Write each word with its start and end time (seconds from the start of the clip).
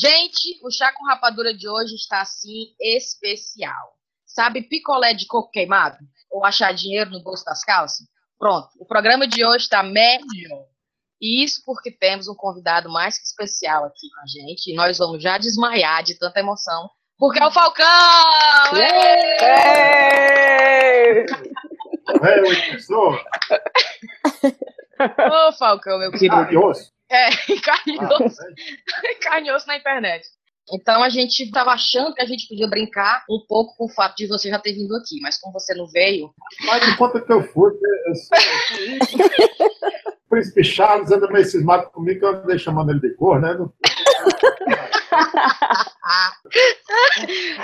Gente, 0.00 0.58
o 0.62 0.70
chá 0.70 0.90
com 0.94 1.04
rapadura 1.04 1.52
de 1.52 1.68
hoje 1.68 1.94
está 1.94 2.22
assim 2.22 2.74
especial. 2.80 3.98
Sabe 4.24 4.62
picolé 4.62 5.12
de 5.12 5.26
coco 5.26 5.50
queimado? 5.50 5.98
Ou 6.30 6.42
achar 6.42 6.72
dinheiro 6.72 7.10
no 7.10 7.22
bolso 7.22 7.44
das 7.44 7.62
calças? 7.62 8.06
Pronto, 8.38 8.70
o 8.78 8.86
programa 8.86 9.28
de 9.28 9.44
hoje 9.44 9.64
está 9.64 9.82
melhor. 9.82 10.64
E 11.20 11.44
isso 11.44 11.60
porque 11.66 11.90
temos 11.90 12.28
um 12.28 12.34
convidado 12.34 12.88
mais 12.88 13.18
que 13.18 13.24
especial 13.24 13.84
aqui 13.84 14.08
com 14.14 14.20
a 14.22 14.26
gente. 14.26 14.72
E 14.72 14.74
nós 14.74 14.96
vamos 14.96 15.22
já 15.22 15.36
desmaiar 15.36 16.02
de 16.02 16.18
tanta 16.18 16.40
emoção, 16.40 16.88
porque 17.18 17.38
é 17.38 17.46
o 17.46 17.50
Falcão! 17.50 17.86
Ei! 18.74 18.80
É, 22.22 22.72
pessoa. 22.72 23.22
Ô, 24.98 25.52
Falcão, 25.58 25.98
meu 25.98 26.10
querido. 26.10 26.36
Carinhoso. 26.36 26.90
É, 27.10 27.28
Ah, 27.28 27.60
carinhoso. 27.64 28.36
é. 29.04 29.14
carinhoso 29.16 29.66
na 29.66 29.76
internet. 29.76 30.26
Então 30.72 31.02
a 31.02 31.08
gente 31.08 31.42
estava 31.42 31.72
achando 31.72 32.14
que 32.14 32.22
a 32.22 32.26
gente 32.26 32.46
podia 32.46 32.68
brincar 32.68 33.24
um 33.28 33.44
pouco 33.48 33.76
com 33.76 33.86
o 33.86 33.92
fato 33.92 34.14
de 34.16 34.28
você 34.28 34.48
já 34.48 34.58
ter 34.58 34.72
vindo 34.72 34.94
aqui, 34.94 35.18
mas 35.20 35.36
como 35.40 35.52
você 35.52 35.74
não 35.74 35.88
veio, 35.88 36.32
Mas 36.64 36.86
de 36.86 36.96
conta 36.96 37.20
que 37.20 37.32
eu 37.32 37.42
fui, 37.42 37.72
eu 38.06 38.14
sou, 38.14 38.38
eu 38.38 39.06
sou. 39.06 39.26
O 40.26 40.30
Príncipe 40.30 40.62
Charles 40.62 41.10
anda 41.10 41.26
meio 41.26 41.44
cismado 41.44 41.90
comigo, 41.90 42.20
que 42.20 42.24
eu 42.24 42.28
andei 42.28 42.56
chamando 42.56 42.90
ele 42.90 43.00
de 43.00 43.12
cor, 43.16 43.40
né? 43.40 43.52
Não- 43.54 43.72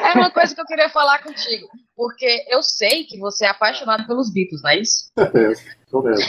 é 0.02 0.12
uma 0.18 0.30
coisa 0.30 0.54
que 0.54 0.60
eu 0.60 0.66
queria 0.66 0.88
falar 0.88 1.22
contigo, 1.22 1.68
porque 1.94 2.44
eu 2.48 2.62
sei 2.62 3.04
que 3.04 3.18
você 3.18 3.44
é 3.46 3.48
apaixonado 3.50 4.06
pelos 4.06 4.32
Beatles, 4.32 4.62
não 4.62 4.70
é 4.70 4.78
isso? 4.80 5.10
Certeza, 5.16 5.62
sou 5.88 6.02
mesmo. 6.02 6.24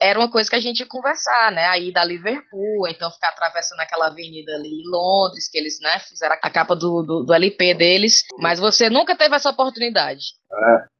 Era 0.00 0.18
uma 0.18 0.30
coisa 0.30 0.48
que 0.48 0.56
a 0.56 0.60
gente 0.60 0.80
ia 0.80 0.86
conversar, 0.86 1.50
né? 1.52 1.66
Aí 1.66 1.92
da 1.92 2.04
Liverpool, 2.04 2.86
então 2.88 3.10
ficar 3.10 3.30
atravessando 3.30 3.80
aquela 3.80 4.06
avenida 4.06 4.54
ali 4.54 4.68
em 4.68 4.88
Londres, 4.88 5.48
que 5.50 5.58
eles, 5.58 5.80
né, 5.80 5.98
fizeram 5.98 6.36
a 6.40 6.50
capa 6.50 6.76
do, 6.76 7.02
do, 7.02 7.24
do 7.24 7.34
LP 7.34 7.74
deles, 7.74 8.22
mas 8.38 8.60
você 8.60 8.88
nunca 8.88 9.16
teve 9.16 9.34
essa 9.34 9.50
oportunidade. 9.50 10.38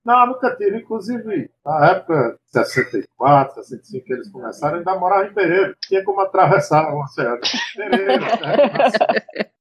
Não, 0.05 0.27
nunca 0.27 0.57
tive. 0.57 0.79
Inclusive, 0.79 1.51
na 1.65 1.91
época 1.91 2.39
de 2.47 2.53
64, 2.53 3.63
65, 3.63 4.05
que 4.05 4.13
eles 4.13 4.33
começaram, 4.33 4.79
ainda 4.79 4.95
morava 4.97 5.27
em 5.27 5.35
Pereira. 5.35 5.75
Tinha 5.87 6.03
como 6.05 6.21
atravessar 6.21 6.93
o 6.93 7.01
oceano. 7.01 7.41
Pereira, 7.77 8.19
né? 8.19 9.49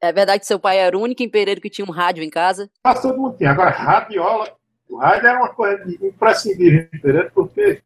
É 0.00 0.12
verdade 0.12 0.40
que 0.40 0.46
seu 0.46 0.58
pai 0.58 0.78
era 0.78 0.96
o 0.96 1.00
único 1.02 1.22
em 1.22 1.28
Pereira 1.28 1.60
que 1.60 1.68
tinha 1.68 1.84
um 1.84 1.90
rádio 1.90 2.22
em 2.22 2.30
casa? 2.30 2.70
Mas 2.82 3.02
todo 3.02 3.18
mundo 3.18 3.36
tinha. 3.36 3.50
Agora, 3.50 3.70
radiola, 3.70 4.50
o 4.88 4.96
rádio 4.96 5.28
era 5.28 5.38
uma 5.38 5.52
coisa 5.52 5.84
imprescindível 6.02 6.88
em 6.92 7.00
Pereira, 7.00 7.30
porque 7.34 7.82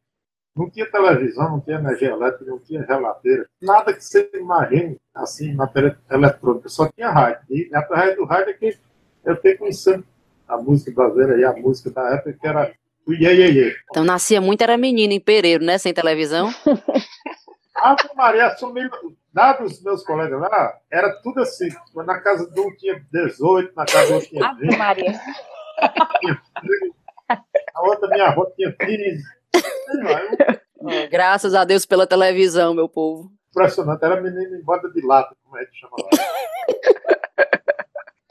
não 0.56 0.70
tinha 0.70 0.90
televisão, 0.90 1.50
não 1.50 1.60
tinha 1.60 1.78
energia 1.78 2.10
elétrica, 2.10 2.50
não 2.50 2.58
tinha 2.58 2.84
geladeira, 2.84 3.46
nada 3.60 3.92
que 3.92 4.04
você 4.04 4.30
imagine, 4.34 4.96
assim, 5.14 5.52
matéria 5.52 5.98
eletrônica, 6.10 6.68
só 6.68 6.88
tinha 6.88 7.10
rádio. 7.10 7.42
E 7.50 7.70
através 7.74 8.16
do 8.16 8.24
rádio 8.24 8.50
é 8.50 8.52
que 8.54 8.78
eu 9.24 9.36
fiquei 9.36 9.56
conhecendo 9.56 10.04
a 10.46 10.56
música 10.56 10.92
brasileira 10.92 11.38
e 11.38 11.44
a 11.44 11.52
música 11.52 11.90
da 11.90 12.14
época, 12.14 12.32
que 12.34 12.46
era 12.46 12.72
o 13.06 13.12
Iê, 13.12 13.34
Iê, 13.34 13.50
Iê. 13.50 13.76
Então 13.90 14.04
nascia 14.04 14.40
muito, 14.40 14.62
era 14.62 14.76
menino 14.76 15.12
em 15.12 15.20
Pereiro, 15.20 15.64
né? 15.64 15.76
Sem 15.78 15.92
televisão. 15.92 16.50
Ave 17.74 18.08
Maria 18.14 18.46
assumiu, 18.46 18.88
dados 19.32 19.72
os 19.72 19.82
meus 19.82 20.04
colegas 20.04 20.40
lá, 20.40 20.78
era 20.90 21.10
tudo 21.22 21.40
assim. 21.40 21.68
Na 21.94 22.20
casa 22.20 22.48
de 22.48 22.60
um 22.60 22.74
tinha 22.76 23.04
18, 23.12 23.74
na 23.74 23.84
casa 23.84 24.06
do 24.06 24.14
outro 24.14 24.28
tinha 24.30 24.54
20, 24.54 24.76
Maria. 24.78 25.20
tinha 26.20 26.42
30, 26.60 26.94
a 27.74 27.82
outra 27.82 28.08
minha 28.08 28.28
avó 28.28 28.46
tinha 28.56 28.72
15. 28.72 29.22
Eu- 30.10 31.08
Graças 31.10 31.54
a 31.54 31.64
Deus 31.64 31.86
pela 31.86 32.06
televisão, 32.06 32.74
meu 32.74 32.88
povo. 32.88 33.30
impressionante, 33.50 34.04
era 34.04 34.20
menino 34.20 34.56
em 34.56 34.62
bota 34.62 34.88
de 34.90 35.00
lata, 35.06 35.34
como 35.44 35.56
é 35.58 35.64
que 35.64 35.74
chama 35.76 35.96
lá. 35.98 36.08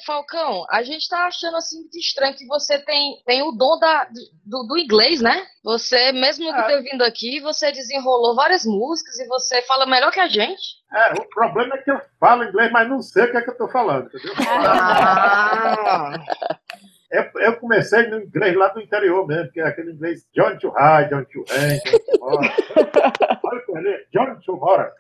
Falcão, 0.06 0.66
a 0.70 0.84
gente 0.84 1.08
tá 1.08 1.28
achando 1.28 1.56
assim 1.56 1.80
muito 1.80 1.98
estranho 1.98 2.36
que 2.36 2.46
você 2.46 2.78
tem, 2.78 3.24
tem 3.26 3.42
o 3.42 3.54
dom 3.54 3.80
da, 3.80 4.06
do, 4.46 4.64
do 4.68 4.78
inglês, 4.78 5.22
né? 5.22 5.46
Você, 5.64 6.12
mesmo 6.12 6.44
que 6.54 6.60
Ah. 6.60 6.64
ter 6.64 6.82
vindo 6.82 7.04
aqui, 7.04 7.40
você 7.40 7.72
desenrolou 7.72 8.36
várias 8.36 8.66
músicas 8.66 9.18
e 9.20 9.28
você 9.28 9.62
fala 9.62 9.86
melhor 9.86 10.12
que 10.12 10.20
a 10.20 10.28
gente. 10.28 10.62
É, 10.94 11.14
o 11.14 11.30
problema 11.30 11.76
é 11.76 11.78
que 11.78 11.90
eu 11.90 12.02
falo 12.20 12.44
inglês, 12.44 12.70
mas 12.74 12.90
não 12.90 13.02
sei 13.02 13.24
o 13.24 13.32
que 13.32 13.38
é 13.38 13.42
que 13.44 13.50
eu 13.52 13.58
tô 13.58 13.70
falando, 13.70 14.08
entendeu? 14.08 14.34
Ah, 14.46 16.12
Eu, 17.14 17.30
eu 17.42 17.56
comecei 17.58 18.08
no 18.08 18.24
inglês 18.24 18.56
lá 18.56 18.70
do 18.70 18.82
interior 18.82 19.28
mesmo, 19.28 19.52
que 19.52 19.60
é 19.60 19.68
aquele 19.68 19.92
inglês 19.92 20.28
John 20.34 20.58
to 20.58 20.70
High, 20.72 21.10
John 21.10 21.24
to 21.26 21.46
Hand, 21.52 21.78
John 21.86 22.00
to 22.00 22.18
Mora. 22.20 22.56
Olha 23.44 23.64
o 23.68 23.78
eu 23.78 23.84
li, 23.84 24.08
John 24.12 24.36
to 24.44 24.58
Mora. 24.58 24.92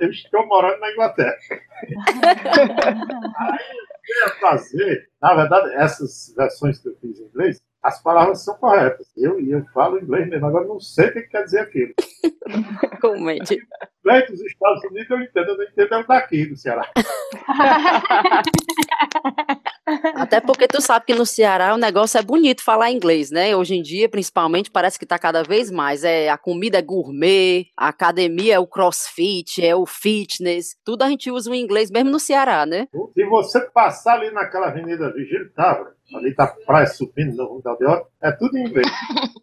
Eu, 0.00 0.10
estou 0.10 0.44
morando 0.46 0.80
na 0.80 0.90
Inglaterra. 0.90 1.38
Aí 3.38 3.58
eu 4.08 4.26
ia 4.26 4.34
fazer, 4.40 5.08
na 5.22 5.34
verdade, 5.34 5.74
essas 5.74 6.34
versões 6.36 6.80
que 6.80 6.88
eu 6.88 6.96
fiz 6.96 7.20
em 7.20 7.24
inglês, 7.24 7.62
as 7.80 8.02
palavras 8.02 8.44
são 8.44 8.56
corretas. 8.56 9.06
Eu, 9.16 9.38
eu 9.46 9.64
falo 9.66 10.00
inglês 10.00 10.28
mesmo, 10.28 10.46
agora 10.46 10.66
não 10.66 10.80
sei 10.80 11.06
o 11.06 11.12
que 11.12 11.22
quer 11.22 11.44
dizer 11.44 11.60
aquilo. 11.60 11.94
Comente. 13.00 13.58
Inglês 14.04 14.30
dos 14.30 14.40
Estados 14.40 14.84
Unidos 14.84 15.10
eu 15.10 15.20
entendo, 15.20 15.48
eu 15.48 15.56
não 15.56 15.64
entendo 15.64 15.94
é 15.94 15.98
o 15.98 16.06
daqui, 16.06 16.46
do 16.46 16.56
Ceará. 16.56 16.88
Até 20.14 20.40
porque 20.40 20.66
tu 20.66 20.80
sabe 20.80 21.04
que 21.06 21.14
no 21.14 21.26
Ceará 21.26 21.74
o 21.74 21.78
negócio 21.78 22.18
é 22.18 22.22
bonito 22.22 22.62
falar 22.62 22.90
inglês, 22.90 23.30
né? 23.30 23.54
Hoje 23.54 23.74
em 23.74 23.82
dia, 23.82 24.08
principalmente, 24.08 24.70
parece 24.70 24.98
que 24.98 25.06
tá 25.06 25.18
cada 25.18 25.42
vez 25.42 25.70
mais. 25.70 26.04
É, 26.04 26.28
a 26.30 26.38
comida 26.38 26.78
é 26.78 26.82
gourmet, 26.82 27.66
a 27.76 27.88
academia 27.88 28.54
é 28.54 28.58
o 28.58 28.66
crossfit, 28.66 29.64
é 29.64 29.76
o 29.76 29.84
fitness. 29.86 30.76
Tudo 30.84 31.02
a 31.02 31.08
gente 31.08 31.30
usa 31.30 31.50
o 31.50 31.54
inglês 31.54 31.90
mesmo 31.90 32.10
no 32.10 32.18
Ceará, 32.18 32.64
né? 32.64 32.88
Se 33.14 33.24
você 33.24 33.60
passar 33.70 34.14
ali 34.14 34.30
naquela 34.30 34.68
avenida 34.68 35.12
Vigílio 35.12 35.50
Távora, 35.52 35.94
ali 36.14 36.34
tá 36.34 36.46
praia 36.66 36.86
subindo 36.86 37.36
no 37.36 37.46
Rumo 37.46 37.62
da 37.62 37.70
Aldeota, 37.70 38.06
é 38.24 38.32
tudo 38.32 38.56
em 38.56 38.66
inglês. 38.66 38.88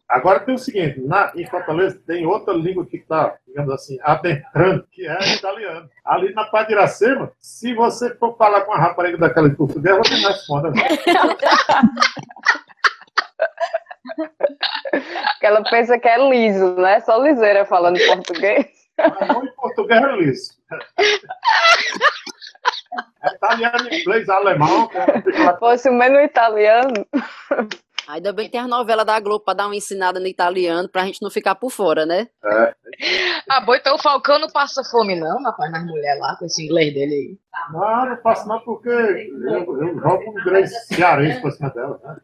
Agora 0.10 0.40
tem 0.42 0.56
o 0.56 0.58
seguinte, 0.58 1.00
na, 1.02 1.32
em 1.36 1.46
Fortaleza 1.46 2.02
tem 2.06 2.26
outra 2.26 2.54
língua 2.54 2.86
que 2.86 2.98
está, 2.98 3.36
digamos 3.48 3.72
assim, 3.74 3.98
adentrando, 4.02 4.86
que 4.92 5.08
é 5.08 5.36
italiano. 5.36 5.90
Ali 6.04 6.34
na 6.34 6.46
Praia 6.46 6.66
de 6.66 6.74
Iracema, 6.74 7.32
se 7.40 7.74
você 7.74 8.14
for 8.16 8.36
falar 8.36 8.62
com 8.62 8.74
a 8.74 8.78
rapariga 8.78 9.18
daquela 9.18 9.50
de 9.50 9.56
português, 9.56 9.96
ela 9.96 10.04
não 10.10 10.28
responde. 10.30 10.82
Porque 14.92 15.46
ela 15.46 15.64
pensa 15.70 15.98
que 16.00 16.08
é 16.08 16.30
liso, 16.30 16.76
né? 16.76 17.00
Só 17.02 17.18
liseira 17.18 17.66
falando 17.66 18.00
português. 18.06 18.66
Mas 18.98 19.28
não 19.28 19.46
em 19.46 19.52
português 19.56 20.02
é 20.04 20.12
liso. 20.18 20.52
É 23.24 23.34
italiano, 23.36 23.94
inglês, 23.94 24.28
alemão, 24.28 24.90
é- 24.94 25.58
Fosse 25.58 25.90
o 25.90 25.94
menos 25.94 26.22
italiano. 26.24 26.94
Ainda 28.12 28.34
bem 28.34 28.46
que 28.46 28.52
tem 28.52 28.60
as 28.60 28.68
novelas 28.68 29.06
da 29.06 29.18
Globo 29.22 29.46
pra 29.46 29.54
dar 29.54 29.68
uma 29.68 29.76
ensinada 29.76 30.20
no 30.20 30.28
italiano 30.28 30.90
pra 30.90 31.06
gente 31.06 31.22
não 31.22 31.30
ficar 31.30 31.56
por 31.56 31.70
fora, 31.70 32.06
né? 32.06 32.28
ah, 33.50 33.62
bom, 33.62 33.74
então 33.74 33.96
o 33.96 34.02
Falcão 34.02 34.38
não 34.38 34.50
passa 34.50 34.84
fome, 34.84 35.16
não, 35.16 35.42
rapaz, 35.42 35.72
nas 35.72 35.86
mulheres 35.86 36.20
lá, 36.20 36.36
com 36.36 36.46
esse 36.46 36.66
inglês 36.66 36.94
dele 36.94 37.14
aí. 37.14 37.40
Não, 37.72 38.06
não 38.08 38.18
faço 38.18 38.48
não, 38.50 38.60
porque 38.60 38.90
eu, 38.90 39.48
eu 39.48 40.00
jogo 40.00 40.30
um 40.30 40.40
inglês 40.42 40.88
cearense 40.88 41.40
por 41.42 41.52
cima 41.54 41.70
dela, 41.70 42.00
né? 42.04 42.18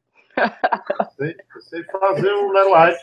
Eu 1.00 1.06
sei, 1.16 1.36
eu 1.56 1.62
sei 1.62 1.84
fazer 1.86 2.34
o 2.34 2.52
Lero 2.52 2.74
White. 2.74 3.00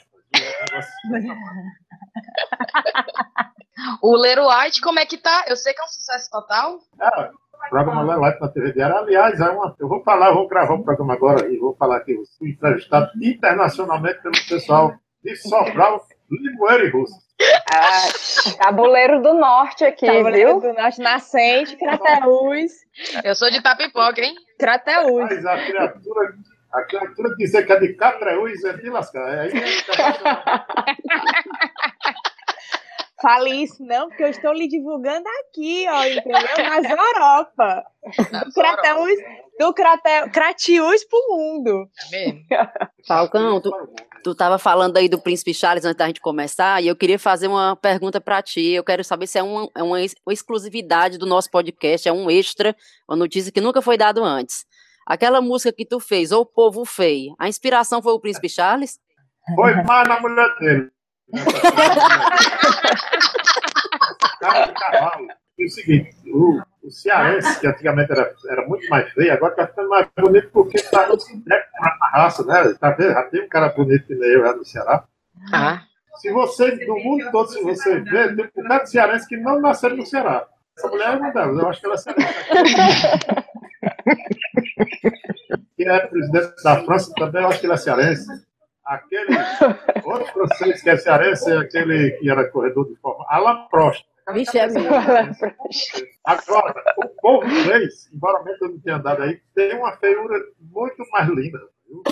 O 4.03 4.17
Lero 4.17 4.49
White, 4.49 4.81
como 4.81 4.99
é 4.99 5.07
que 5.07 5.17
tá? 5.17 5.45
Eu 5.49 5.57
sei 5.57 5.73
que 5.73 5.81
é 5.81 5.85
um 5.85 5.89
sucesso 5.89 6.31
total. 6.31 6.79
Ah, 7.01 7.31
o 7.33 7.44
programa 7.75 8.03
Lero 8.03 8.23
White 8.23 8.41
na 8.41 8.49
TV 8.49 8.73
Diária, 8.73 8.97
aliás, 8.99 9.41
é 9.41 9.49
uma, 9.49 9.75
eu 9.81 9.89
vou 9.89 10.01
falar, 10.05 10.29
eu 10.29 10.35
vou 10.35 10.47
gravar 10.47 10.75
o 10.75 10.85
programa 10.85 11.15
agora 11.15 11.53
e 11.53 11.59
vou 11.59 11.75
falar 11.75 11.99
que 12.01 12.13
eu 12.13 12.23
fui 12.39 12.51
entrevistado 12.51 13.11
internacionalmente 13.21 14.23
pelo 14.23 14.35
pessoal 14.49 14.95
de 15.25 15.35
Sobral, 15.35 16.07
Limoeiro 16.31 16.87
e 16.87 16.91
Russo. 16.91 17.15
Ah, 17.75 18.63
tabuleiro 18.65 19.21
do 19.21 19.35
norte 19.35 19.85
aqui, 19.85 20.07
Tabuleiro 20.07 20.61
viu? 20.61 20.73
do 20.73 20.81
Norte 20.81 21.01
Nascente, 21.01 21.77
Crateús. 21.77 22.71
Eu 23.25 23.35
sou 23.35 23.51
de 23.51 23.61
Tapipoca, 23.61 24.21
hein? 24.21 24.37
Crateús. 24.57 25.29
Mas 25.29 25.45
a 25.45 25.57
criatura, 25.57 26.35
a 26.73 26.83
criatura 26.85 27.35
dizer 27.37 27.67
que 27.67 27.73
é 27.73 27.81
de 27.81 27.95
Catreús 27.95 28.63
é 28.63 28.75
de 28.75 28.89
lascar. 28.89 29.35
É 29.35 29.41
aí 29.41 29.51
que 29.51 29.59
é 29.59 29.79
internacional. 29.81 30.45
Fale 33.25 33.63
isso 33.63 33.83
não, 33.83 34.09
porque 34.09 34.23
eu 34.23 34.29
estou 34.29 34.53
lhe 34.53 34.69
divulgando 34.69 35.25
aqui, 35.41 35.87
ó, 35.89 36.05
entendeu? 36.05 36.69
Nas 36.69 36.85
Europa. 36.91 37.85
Do 38.45 38.53
Crateús, 38.53 39.19
do 39.59 39.73
Crate, 39.73 40.31
Cratiús 40.31 41.05
pro 41.05 41.19
mundo. 41.31 41.89
É 42.07 42.11
mesmo? 42.11 42.41
Falcão, 43.09 43.63
tu, 43.63 43.71
tu 44.23 44.35
tava 44.35 44.59
falando 44.59 44.99
aí 44.99 45.09
do 45.09 45.19
Príncipe 45.19 45.55
Charles 45.55 45.87
antes 45.87 45.97
da 45.97 46.07
gente 46.07 46.21
começar, 46.21 46.83
e 46.83 46.89
eu 46.89 46.95
queria 46.95 47.19
fazer 47.19 47.47
uma 47.49 47.75
pergunta 47.77 48.21
pra 48.21 48.43
ti. 48.43 48.73
Eu 48.73 48.85
quero 48.85 49.03
saber 49.03 49.27
se 49.27 49.39
é 49.39 49.43
uma, 49.43 49.71
é 49.75 49.83
uma, 49.83 50.03
ex- 50.03 50.15
uma 50.27 50.33
exclusividade 50.35 51.17
do 51.17 51.25
nosso 51.25 51.51
podcast, 51.51 52.07
é 52.07 52.13
um 52.13 52.31
extra, 52.31 52.77
uma 53.09 53.17
notícia 53.17 53.51
que 53.51 53.61
nunca 53.61 53.81
foi 53.81 53.97
dado 53.97 54.23
antes. 54.23 54.67
Aquela 55.07 55.41
música 55.41 55.73
que 55.73 55.87
tu 55.87 55.99
fez, 55.99 56.31
O 56.31 56.45
Povo 56.45 56.85
Feio, 56.85 57.35
a 57.39 57.49
inspiração 57.49 58.03
foi 58.03 58.13
o 58.13 58.21
Príncipe 58.21 58.51
Charles? 58.51 58.99
Foi 59.55 59.75
mais 59.83 60.09
na 60.09 60.21
mulher 60.21 60.49
dele. 60.59 60.91
Cavalo. 64.41 65.29
o 65.59 65.69
seguinte, 65.69 66.17
o, 66.27 66.61
o 66.83 66.91
cearense, 66.91 67.61
que 67.61 67.67
antigamente 67.67 68.13
era, 68.13 68.35
era 68.49 68.67
muito 68.67 68.89
mais 68.89 69.11
feio, 69.13 69.33
agora 69.33 69.53
está 69.53 69.67
ficando 69.67 69.89
mais 69.89 70.09
bonito 70.19 70.51
porque 70.53 70.77
está 70.77 71.09
na 71.09 72.09
raça, 72.13 72.45
né? 72.45 72.75
Tá 72.79 72.91
vendo? 72.91 73.13
Já 73.13 73.23
tem 73.25 73.45
um 73.45 73.49
cara 73.49 73.69
bonito 73.71 74.07
que 74.07 74.15
nem 74.15 74.31
eu 74.31 74.43
lá 74.43 74.55
no 74.55 74.65
Ceará. 74.65 75.05
Ah. 75.53 75.83
Se 76.17 76.31
você, 76.33 76.77
do 76.85 76.97
mundo 76.97 77.31
todo, 77.31 77.49
se 77.49 77.63
você 77.63 78.01
ver, 78.01 78.37
tem 78.37 78.45
um 78.57 78.63
bocado 78.63 78.85
de 78.85 78.91
cearense 78.91 79.29
que 79.29 79.37
não 79.37 79.61
nasceram 79.61 79.97
no 79.97 80.07
Ceará. 80.07 80.47
Essa 80.77 80.89
mulher 80.89 81.15
é 81.15 81.17
uma 81.17 81.31
delas, 81.31 81.59
eu 81.59 81.69
acho 81.69 81.81
que 81.81 81.87
ela 81.87 81.95
é 81.95 81.99
cearense. 81.99 82.35
que 85.77 85.89
é 85.89 86.07
presidente 86.07 86.63
da 86.63 86.85
França 86.85 87.13
também, 87.17 87.43
eu 87.43 87.49
acho 87.49 87.61
que 87.61 87.67
ele 87.67 87.73
é 87.73 87.77
cearense. 87.77 88.27
Aquele 88.85 89.35
francês 90.25 90.83
que 90.83 90.91
é 90.91 90.97
cearense 90.97 91.51
é 91.51 91.59
aquele 91.59 92.13
que 92.13 92.31
era 92.31 92.51
corredor 92.51 92.89
de 92.89 92.97
forma. 92.97 93.25
Alain 93.29 93.69
Prost. 93.69 94.05
Vixe, 94.33 94.59
é 94.59 94.67
mesmo. 94.67 94.89
Agora, 96.25 96.83
o 96.97 97.09
povo 97.21 97.47
inglês, 97.47 98.11
embora 98.13 98.43
mesmo 98.43 98.67
eu 98.67 98.71
não 98.71 98.81
tenha 98.81 98.97
andado 98.97 99.23
aí, 99.23 99.41
tem 99.55 99.77
uma 99.77 99.95
feiura 99.99 100.41
muito 100.61 101.05
mais 101.13 101.29
linda. 101.29 101.59
Viu? 101.87 102.03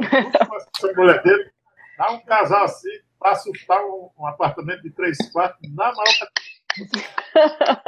Essa 0.00 0.92
mulher 0.94 1.20
dele 1.22 1.50
dá 1.98 2.12
um 2.12 2.20
casal 2.20 2.64
assim 2.64 3.00
para 3.18 3.32
assustar 3.32 3.82
um, 3.84 4.10
um, 4.18 4.26
apartamento 4.26 4.82
de 4.82 4.90
três 4.90 5.18
quartos 5.32 5.60
na 5.74 5.92
maior. 5.92 6.28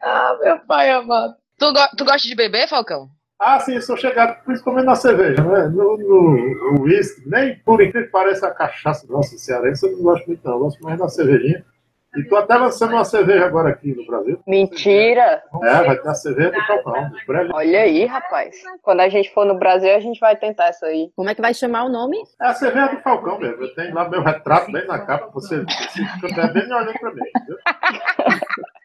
ah, 0.00 0.38
meu 0.40 0.60
pai 0.60 0.90
amado. 0.90 1.34
Tu, 1.58 1.72
go 1.72 1.80
tu 1.96 2.04
gosta 2.04 2.28
de 2.28 2.34
beber, 2.34 2.68
Falcão? 2.68 3.10
Ah, 3.38 3.60
sim, 3.60 3.78
sou 3.80 3.96
chegado 3.96 4.42
principalmente 4.44 4.86
na 4.86 4.94
cerveja, 4.94 5.42
né? 5.44 5.68
No, 5.68 5.96
no 5.98 6.82
uísque, 6.82 7.28
nem 7.28 7.56
por 7.58 7.82
incrível 7.82 8.06
que 8.06 8.12
pareça 8.12 8.46
a 8.46 8.54
cachaça 8.54 9.06
nossa 9.08 9.36
cearense, 9.36 9.86
eu 9.86 9.92
não 9.92 10.02
gosto 10.02 10.26
muito, 10.26 10.40
não. 10.42 10.54
Eu 10.54 10.58
gosto 10.60 10.82
mais 10.82 10.98
da 10.98 11.08
cervejinha. 11.08 11.64
E 12.16 12.24
tô 12.24 12.36
até 12.36 12.56
lançando 12.56 12.94
uma 12.94 13.04
cerveja 13.04 13.44
agora 13.44 13.68
aqui 13.68 13.94
no 13.94 14.06
Brasil. 14.06 14.40
Mentira! 14.46 15.42
É, 15.62 15.82
vai 15.84 15.98
ter 15.98 16.08
a 16.08 16.14
cerveja 16.14 16.50
do 16.50 16.62
Falcão. 16.62 17.10
Olha 17.52 17.80
aí, 17.80 18.06
rapaz. 18.06 18.56
Quando 18.80 19.00
a 19.00 19.08
gente 19.10 19.30
for 19.34 19.44
no 19.44 19.58
Brasil, 19.58 19.94
a 19.94 20.00
gente 20.00 20.18
vai 20.18 20.34
tentar 20.34 20.68
essa 20.68 20.86
aí. 20.86 21.10
Como 21.14 21.28
é 21.28 21.34
que 21.34 21.42
vai 21.42 21.52
chamar 21.52 21.84
o 21.84 21.90
nome? 21.90 22.16
É 22.40 22.46
a 22.46 22.54
cerveja 22.54 22.86
do 22.94 23.02
Falcão 23.02 23.38
mesmo. 23.38 23.62
Eu 23.62 23.74
tenho 23.74 23.94
lá 23.94 24.08
meu 24.08 24.22
retrato 24.22 24.72
bem 24.72 24.86
na 24.86 24.98
capa. 24.98 25.28
Você, 25.34 25.62
você 25.62 26.04
fica 26.26 26.46
bem 26.46 26.64
olhando 26.64 26.98
pra 26.98 27.12
mim, 27.12 27.20
viu? 27.46 27.56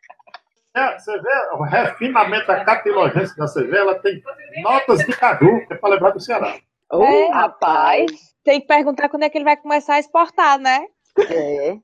É, 0.74 0.98
você 0.98 1.20
vê 1.20 1.50
o 1.54 1.64
refinamento 1.64 2.48
da 2.48 2.64
catilogência 2.64 3.36
da 3.36 3.48
cerveja, 3.48 3.82
ela 3.82 4.00
tem 4.00 4.22
notas 4.64 5.00
de 5.00 5.16
caju, 5.18 5.66
que 5.68 5.74
é 5.74 5.76
para 5.76 5.90
lembrar 5.90 6.12
do 6.12 6.20
Ceará. 6.20 6.56
Oh, 6.90 7.04
é, 7.04 7.30
rapaz. 7.30 8.12
Tem 8.44 8.62
que 8.62 8.68
perguntar 8.68 9.10
quando 9.10 9.24
é 9.24 9.30
que 9.30 9.38
ele 9.38 9.46
vai 9.46 9.58
começar 9.58 9.96
a 9.96 10.00
exportar, 10.00 10.58
né? 10.58 10.86
É. 11.30 11.78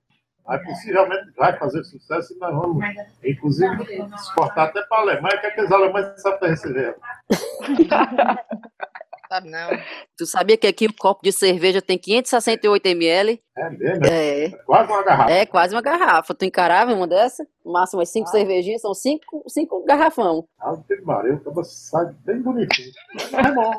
Aí 0.48 0.60
possivelmente 0.60 1.32
vai 1.36 1.58
fazer 1.58 1.84
sucesso 1.84 2.34
e 2.34 2.40
nós 2.40 2.56
vamos, 2.56 2.82
inclusive, 3.22 4.06
exportar 4.16 4.70
até 4.70 4.82
para 4.84 4.98
a 4.98 5.02
Alemanha, 5.02 5.38
que 5.40 5.48
aqueles 5.48 5.72
alemães 5.72 6.22
sabem 6.22 6.50
receber. 6.50 6.96
Sabe 9.30 9.50
não. 9.50 9.70
Tu 10.18 10.26
sabia 10.26 10.58
que 10.58 10.68
aqui 10.68 10.86
o 10.86 10.94
copo 10.94 11.22
de 11.24 11.32
cerveja 11.32 11.82
tem 11.82 11.98
568 11.98 12.86
ml? 12.86 13.42
É 13.58 13.70
mesmo? 13.70 14.06
É. 14.06 14.46
é 14.46 14.50
quase 14.66 14.92
uma 14.92 15.04
garrafa. 15.04 15.32
É, 15.32 15.46
quase 15.46 15.76
uma 15.76 15.82
garrafa. 15.82 16.34
Tu 16.34 16.46
encarava 16.46 16.94
uma 16.94 17.08
dessa? 17.08 17.46
Máximo 17.66 18.00
umas 18.00 18.10
5 18.10 18.28
ah. 18.28 18.32
cervejinhas, 18.32 18.82
são 18.82 18.94
5 18.94 19.44
cinco, 19.48 19.84
garrafão. 19.86 20.46
Ah, 20.60 20.78
que 20.88 20.96
pariu, 20.98 21.36
acaba 21.36 21.64
sai 21.64 22.06
bem 22.26 22.42
bonitinho. 22.42 22.92
é 23.34 23.52
bom, 23.52 23.72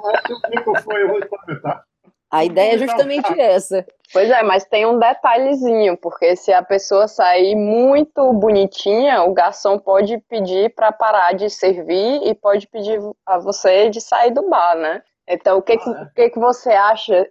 é 0.52 0.62
que 0.62 0.68
eu 0.68 0.82
fui, 0.82 1.02
eu 1.02 1.08
vou 1.08 1.18
experimentar. 1.18 1.84
A 2.30 2.44
ideia 2.44 2.74
é 2.74 2.78
justamente 2.78 3.40
essa. 3.40 3.86
Pois 4.12 4.28
é, 4.28 4.42
mas 4.42 4.64
tem 4.64 4.84
um 4.84 4.98
detalhezinho, 4.98 5.96
porque 5.96 6.36
se 6.36 6.52
a 6.52 6.62
pessoa 6.62 7.08
sair 7.08 7.54
muito 7.54 8.32
bonitinha, 8.34 9.22
o 9.22 9.32
garçom 9.32 9.78
pode 9.78 10.18
pedir 10.28 10.74
para 10.74 10.92
parar 10.92 11.32
de 11.32 11.48
servir 11.48 12.20
e 12.22 12.34
pode 12.34 12.66
pedir 12.66 13.00
a 13.24 13.38
você 13.38 13.88
de 13.88 14.00
sair 14.00 14.30
do 14.30 14.48
bar, 14.48 14.76
né? 14.76 15.02
Então, 15.28 15.58
o 15.58 15.62
que, 15.62 15.76
que, 15.76 15.90
ah, 15.90 16.02
é. 16.02 16.10
que, 16.14 16.30
que 16.30 16.38
você 16.38 16.70
acha 16.70 17.28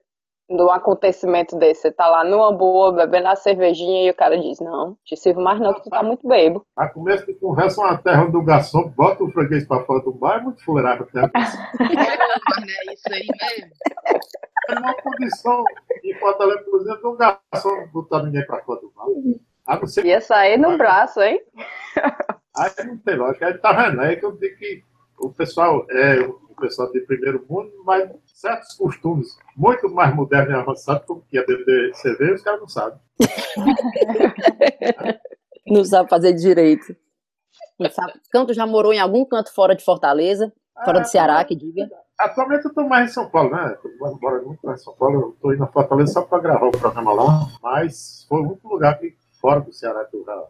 do 0.47 0.69
acontecimento 0.69 1.57
desse? 1.57 1.81
Você 1.81 1.91
tá 1.91 2.07
lá 2.07 2.23
numa 2.23 2.55
boa, 2.55 2.91
bebendo 2.93 3.27
a 3.27 3.35
cervejinha 3.35 4.07
e 4.07 4.11
o 4.11 4.15
cara 4.15 4.39
diz, 4.39 4.59
não, 4.59 4.95
te 5.03 5.17
sirvo 5.17 5.41
mais 5.41 5.59
não, 5.59 5.73
que 5.73 5.81
tu 5.83 5.89
tá 5.89 6.03
muito 6.03 6.27
bebo. 6.27 6.63
A 6.75 6.87
começo 6.87 7.25
de 7.25 7.33
conversa, 7.33 7.81
uma 7.81 7.97
terra 7.97 8.25
do 8.27 8.43
garçom, 8.43 8.87
bota 8.89 9.23
o 9.23 9.31
freguês 9.31 9.67
pra 9.67 9.83
fora 9.83 10.03
do 10.03 10.13
bar, 10.13 10.37
é 10.37 10.41
muito 10.41 10.63
fuleirado. 10.63 11.07
Né? 11.13 12.73
é 12.89 12.93
isso 12.93 13.07
aí 13.11 13.27
mesmo. 13.27 13.73
É 14.69 14.79
uma 14.79 14.93
condição 14.95 15.63
de 16.01 16.13
Fortaleza, 16.19 16.63
por 16.63 16.81
exemplo, 16.81 17.11
um 17.13 17.17
garçom 17.17 17.69
não 17.69 17.87
botar 17.87 18.23
ninguém 18.23 18.45
pra 18.45 18.61
fora 18.63 18.81
do 18.81 18.91
bar. 18.95 19.05
Ah, 19.65 19.77
você... 19.77 20.01
Ia 20.01 20.21
sair 20.21 20.57
no 20.57 20.77
braço, 20.77 21.21
hein? 21.21 21.41
Aí 22.55 22.71
não 22.85 22.97
tem 22.97 23.15
lógica. 23.15 23.47
Aí 23.47 23.57
tá 23.57 23.73
vendo? 23.73 24.01
Aí 24.01 24.15
que 24.15 24.25
eu 24.25 24.31
digo 24.31 24.57
que 24.57 24.83
o 25.19 25.29
pessoal 25.31 25.85
é 25.89 26.19
pessoal 26.59 26.91
de 26.91 27.01
primeiro 27.01 27.45
mundo, 27.49 27.71
mas 27.85 28.09
certos 28.25 28.75
costumes 28.75 29.37
muito 29.55 29.89
mais 29.89 30.15
modernos 30.15 30.49
e 30.49 30.53
avançados, 30.53 31.05
como 31.05 31.23
que 31.29 31.37
é 31.37 31.45
beber 31.45 31.93
cerveja, 31.95 32.33
os 32.33 32.41
caras 32.41 32.59
não 32.59 32.67
sabem. 32.67 32.99
não 35.65 35.83
sabe 35.83 36.09
fazer 36.09 36.33
direito. 36.33 36.95
Não 37.79 37.89
sabe. 37.89 38.13
Canto 38.31 38.53
já 38.53 38.65
morou 38.65 38.93
em 38.93 38.99
algum 38.99 39.25
canto 39.25 39.53
fora 39.53 39.75
de 39.75 39.83
Fortaleza? 39.83 40.51
Fora 40.83 40.99
ah, 40.99 41.01
do 41.01 41.07
Ceará, 41.07 41.43
que 41.43 41.55
diga? 41.55 41.89
Atualmente 42.19 42.65
eu 42.65 42.69
estou 42.69 42.87
mais 42.87 43.09
em 43.09 43.13
São 43.13 43.29
Paulo, 43.29 43.51
né? 43.51 43.73
Estou 43.73 44.19
moro 44.19 44.45
muito 44.45 44.65
mais 44.65 44.81
em 44.81 44.83
São 44.83 44.95
Paulo. 44.95 45.21
Eu 45.21 45.29
estou 45.29 45.53
indo 45.53 45.59
na 45.59 45.67
Fortaleza 45.67 46.13
só 46.13 46.21
para 46.23 46.39
gravar 46.39 46.67
o 46.67 46.71
programa 46.71 47.13
lá, 47.13 47.47
mas 47.61 48.25
foi 48.27 48.41
muito 48.41 48.67
lugar 48.67 48.99
que 48.99 49.15
fora 49.39 49.59
do 49.59 49.73
Ceará 49.73 50.05
que 50.05 50.17
eu 50.17 50.23
já, 50.23 50.43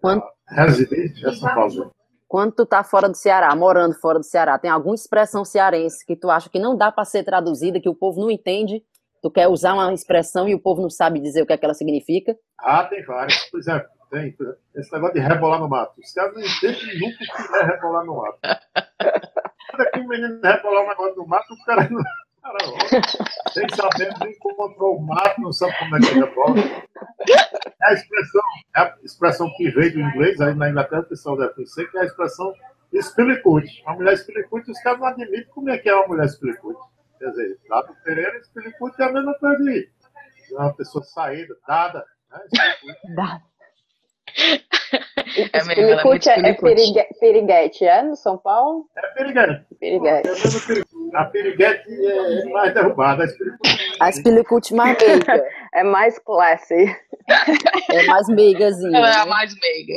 Quando... 0.00 0.22
residente, 0.48 1.26
é 1.26 1.32
São 1.32 1.54
Paulo 1.54 1.92
quando 2.30 2.52
tu 2.52 2.64
tá 2.64 2.84
fora 2.84 3.08
do 3.08 3.16
Ceará, 3.16 3.52
morando 3.56 3.92
fora 3.92 4.20
do 4.20 4.24
Ceará, 4.24 4.56
tem 4.56 4.70
alguma 4.70 4.94
expressão 4.94 5.44
cearense 5.44 6.06
que 6.06 6.14
tu 6.14 6.30
acha 6.30 6.48
que 6.48 6.60
não 6.60 6.76
dá 6.76 6.92
para 6.92 7.04
ser 7.04 7.24
traduzida, 7.24 7.80
que 7.80 7.88
o 7.88 7.94
povo 7.94 8.20
não 8.20 8.30
entende? 8.30 8.84
Tu 9.20 9.28
quer 9.32 9.48
usar 9.48 9.74
uma 9.74 9.92
expressão 9.92 10.48
e 10.48 10.54
o 10.54 10.60
povo 10.60 10.80
não 10.80 10.88
sabe 10.88 11.18
dizer 11.18 11.42
o 11.42 11.46
que 11.46 11.52
é 11.52 11.56
que 11.56 11.64
ela 11.64 11.74
significa? 11.74 12.36
Ah, 12.56 12.84
tem 12.84 13.04
várias. 13.04 13.36
Por 13.50 13.58
exemplo, 13.58 13.88
tem 14.12 14.36
esse 14.76 14.92
negócio 14.92 15.14
de 15.14 15.20
rebolar 15.20 15.58
no 15.58 15.68
mato. 15.68 15.92
Os 15.98 16.12
caras 16.12 16.32
não 16.32 16.40
entendem 16.40 17.00
nunca 17.00 17.16
o 17.16 17.48
que 17.48 17.58
é 17.58 17.64
rebolar 17.64 18.06
no 18.06 18.16
mato. 18.16 18.38
Quando 19.70 19.80
aqui 19.88 19.98
o 19.98 20.08
menino 20.08 20.40
rebolar 20.40 20.84
um 20.84 20.88
negócio 20.88 21.16
no 21.16 21.26
mato, 21.26 21.52
o 21.52 21.64
cara 21.64 21.88
não. 21.90 22.00
Caramba, 22.42 22.78
sem 23.52 23.68
saber, 23.68 24.14
nem 24.20 24.32
encontrou 24.32 24.96
o 24.96 25.02
mato, 25.02 25.40
não 25.40 25.52
sabe 25.52 25.78
como 25.78 25.96
é 25.96 26.00
que 26.00 26.14
rebola. 26.14 26.54
É 26.58 27.86
a 27.86 27.92
expressão, 27.92 28.42
é 28.76 28.80
a 28.80 28.96
expressão 29.02 29.52
que 29.56 29.70
veio 29.70 29.92
do 29.92 30.00
inglês, 30.00 30.40
aí 30.40 30.54
na 30.54 30.70
Inglaterra 30.70 31.02
o 31.02 31.08
pessoal 31.08 31.36
deve 31.36 31.54
conhecer, 31.54 31.90
que 31.90 31.98
é 31.98 32.00
a 32.00 32.04
expressão 32.04 32.52
espilicute. 32.92 33.82
Uma 33.82 33.94
mulher 33.94 34.14
espilicute, 34.14 34.70
os 34.70 34.82
caras 34.82 35.00
não 35.00 35.06
admitem 35.08 35.46
como 35.54 35.70
é 35.70 35.78
que 35.78 35.88
é 35.88 35.94
uma 35.94 36.08
mulher 36.08 36.26
espilicute. 36.26 36.80
Quer 37.18 37.30
dizer, 37.30 37.58
Dado 37.68 37.94
Pereira, 38.02 38.38
espilicute 38.38 39.02
é 39.02 39.04
a 39.04 39.12
mesma 39.12 39.34
coisa 39.34 39.62
de 39.62 39.90
uma 40.52 40.72
pessoa 40.72 41.04
saída, 41.04 41.54
dada. 41.66 42.04
Né? 42.30 42.40
Dada. 43.14 43.42
É, 45.36 45.58
Espilicute 45.58 46.28
é, 46.28 46.40
é, 46.40 46.50
é 46.50 47.08
piriguete, 47.20 47.84
é? 47.84 48.02
No 48.02 48.16
São 48.16 48.36
Paulo? 48.36 48.88
É 48.96 49.06
piriguete. 49.08 49.66
Piriguete. 49.78 50.28
É 50.28 50.32
a 51.14 51.24
piriguete 51.26 51.88
é 51.88 52.44
mais 52.46 52.74
derrubada. 52.74 53.24
A 54.00 54.08
Espilicute 54.08 54.74
mais 54.74 54.96
meiga. 54.98 55.44
É 55.72 55.84
mais 55.84 56.18
classe. 56.18 56.74
É 57.90 58.06
mais 58.06 58.28
meigazinha. 58.28 58.96
Ela 58.96 59.10
é 59.10 59.14
a 59.14 59.24
né? 59.24 59.30
mais 59.30 59.54
meiga. 59.60 59.94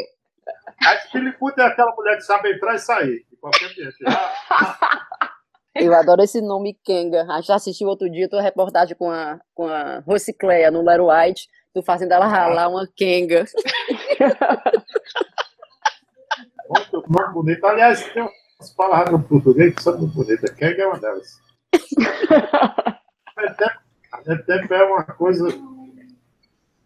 A 0.86 0.96
Espilicute 0.96 1.62
é 1.62 1.65
aquela 1.65 1.93
mulher 1.96 2.15
que 2.17 2.22
sabe 2.24 2.53
entrar 2.53 2.75
e 2.75 2.79
sair. 2.79 3.25
De 3.29 3.38
qualquer 3.38 3.65
ambiente. 3.65 3.98
Eu 5.75 5.96
adoro 5.96 6.22
esse 6.22 6.41
nome 6.41 6.77
Kenga. 6.86 7.25
A 7.29 7.41
gente 7.41 7.51
assistiu 7.51 7.88
outro 7.88 8.10
dia 8.10 8.27
a 8.27 8.29
tua 8.29 8.41
reportagem 8.41 8.96
com 8.96 9.10
a, 9.10 9.39
com 9.55 9.67
a 9.67 10.00
Rocicleia 10.05 10.70
no 10.70 10.84
Lero 10.84 11.10
White 11.10 11.48
tu 11.74 11.82
fazendo 11.82 12.12
ela 12.12 12.27
ralar 12.27 12.70
uma 12.70 12.88
quenga. 12.96 13.46
Muito, 16.70 17.03
muito 17.08 17.32
bonito. 17.34 17.65
Aliás, 17.65 18.03
tem 18.13 18.24
umas 18.63 18.70
palavras 18.72 19.12
no 19.12 19.22
português 19.22 19.75
que 19.75 19.84
são 19.84 19.98
muito 19.98 20.15
bonitas. 20.15 20.50
Quenga 20.51 20.84
é 20.84 20.88
uma 20.88 20.98
delas. 21.00 21.41
Tempo 24.46 24.74
é 24.74 24.84
uma 24.86 25.03
coisa. 25.03 25.50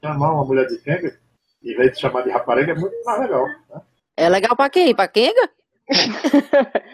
Chamar 0.03 0.34
uma 0.34 0.43
mulher 0.46 0.65
de 0.67 0.79
quenga, 0.79 1.15
em 1.63 1.75
vez 1.75 1.91
de 1.93 2.00
chamar 2.00 2.24
de 2.24 2.31
rapariga, 2.31 2.72
é 2.72 2.75
muito 2.75 2.96
mais 3.03 3.22
legal. 3.22 3.46
Né? 3.46 3.81
É 4.15 4.29
legal 4.29 4.55
pra 4.55 4.69
quem? 4.69 4.96
Pra 4.96 5.07
quenga? 5.07 5.50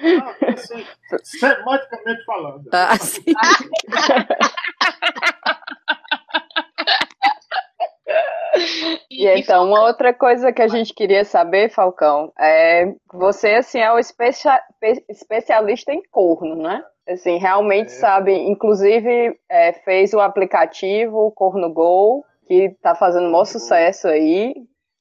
Não, 0.03 0.49
assim, 0.49 0.85
semanticamente 1.23 2.25
falando. 2.25 2.67
Ah, 2.73 2.97
sim. 2.97 3.23
E 9.09 9.27
então, 9.27 9.65
uma 9.67 9.83
outra 9.83 10.13
coisa 10.13 10.51
que 10.51 10.61
a 10.61 10.67
gente 10.67 10.93
queria 10.93 11.23
saber, 11.23 11.69
Falcão, 11.69 12.31
é 12.39 12.93
você, 13.13 13.55
assim, 13.55 13.79
é 13.79 13.91
o 13.91 13.99
especia, 13.99 14.59
especialista 15.09 15.93
em 15.93 16.01
corno, 16.11 16.55
né? 16.55 16.83
Assim, 17.07 17.37
realmente 17.37 17.87
é. 17.87 17.95
sabe, 17.95 18.33
inclusive 18.33 19.37
é, 19.49 19.73
fez 19.73 20.13
o 20.13 20.19
aplicativo 20.19 21.31
Corno 21.31 21.71
Go, 21.71 22.23
que 22.47 22.69
tá 22.81 22.95
fazendo 22.95 23.27
um 23.27 23.31
maior 23.31 23.45
sucesso 23.45 24.07
aí. 24.07 24.53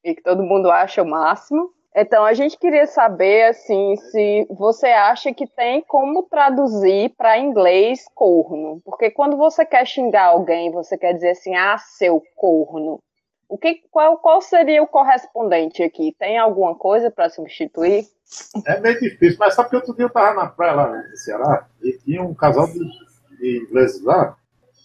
e 0.05 0.15
que 0.15 0.23
todo 0.23 0.43
mundo 0.43 0.71
acha 0.71 1.03
o 1.03 1.09
máximo. 1.09 1.71
Então, 1.95 2.25
a 2.25 2.33
gente 2.33 2.59
queria 2.59 2.87
saber, 2.87 3.45
assim, 3.45 3.97
se 3.97 4.47
você 4.51 4.87
acha 4.87 5.33
que 5.33 5.47
tem 5.47 5.83
como 5.83 6.23
traduzir 6.23 7.11
para 7.17 7.39
inglês 7.39 8.07
corno. 8.15 8.81
Porque 8.83 9.11
quando 9.11 9.37
você 9.37 9.65
quer 9.65 9.87
xingar 9.87 10.29
alguém, 10.29 10.73
você 10.73 10.97
quer 10.97 11.13
dizer 11.13 11.31
assim, 11.31 11.55
ah, 11.55 11.77
seu 11.79 12.23
corno. 12.35 12.99
O 13.53 13.59
que, 13.59 13.83
qual, 13.91 14.17
qual 14.17 14.41
seria 14.41 14.83
o 14.83 14.87
correspondente 14.87 15.83
aqui? 15.83 16.17
Tem 16.19 16.39
alguma 16.39 16.75
coisa 16.75 17.11
para 17.11 17.29
substituir? 17.29 18.07
É 18.67 18.81
meio 18.81 18.99
difícil, 18.99 19.37
mas 19.39 19.53
sabe 19.53 19.69
que 19.69 19.77
outro 19.77 19.95
dia 19.95 20.05
eu 20.05 20.09
estava 20.09 20.33
na 20.33 20.47
praia 20.47 20.73
lá 20.73 20.89
no 20.89 21.17
Ceará 21.19 21.69
e 21.83 21.93
tinha 21.99 22.23
um 22.23 22.33
casal 22.33 22.67
de, 22.69 22.79
de 23.39 23.59
ingleses 23.59 24.03
lá 24.03 24.39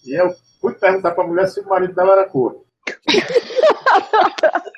e 0.04 0.12
eu 0.12 0.34
fui 0.60 0.74
perguntar 0.74 1.12
para 1.12 1.24
a 1.24 1.26
mulher 1.26 1.48
se 1.48 1.60
o 1.60 1.66
marido 1.66 1.94
dela 1.94 2.12
era 2.12 2.28
corno. 2.28 2.62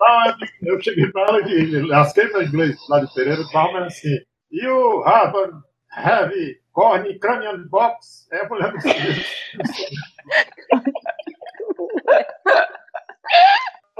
Ah, 0.00 0.32
eu 0.62 0.80
cheguei 0.80 1.10
para 1.10 1.22
ela 1.22 1.40
e 1.50 1.82
lasquei 1.82 2.28
meu 2.28 2.40
inglês 2.42 2.76
lá 2.88 3.00
de 3.00 3.12
Pereira 3.12 3.42
e 3.42 3.50
falava 3.50 3.84
assim, 3.84 4.20
you 4.50 5.02
have 5.04 5.36
a 5.36 5.50
heavy 5.90 6.60
corny 6.72 7.18
cranial 7.18 7.58
box? 7.68 8.28
É 8.30 8.44
a 8.44 8.48
mulher 8.48 8.72
do 8.72 8.78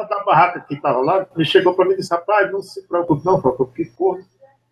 da 0.05 0.25
barraca 0.25 0.61
que 0.61 0.75
estava 0.75 1.01
lá, 1.01 1.27
ele 1.35 1.45
chegou 1.45 1.75
para 1.75 1.85
mim 1.85 1.93
e 1.93 1.97
disse, 1.97 2.13
rapaz, 2.13 2.51
não 2.51 2.61
se 2.61 2.87
preocupe 2.87 3.25
não, 3.25 3.41
porque 3.41 3.87
corno 3.87 4.25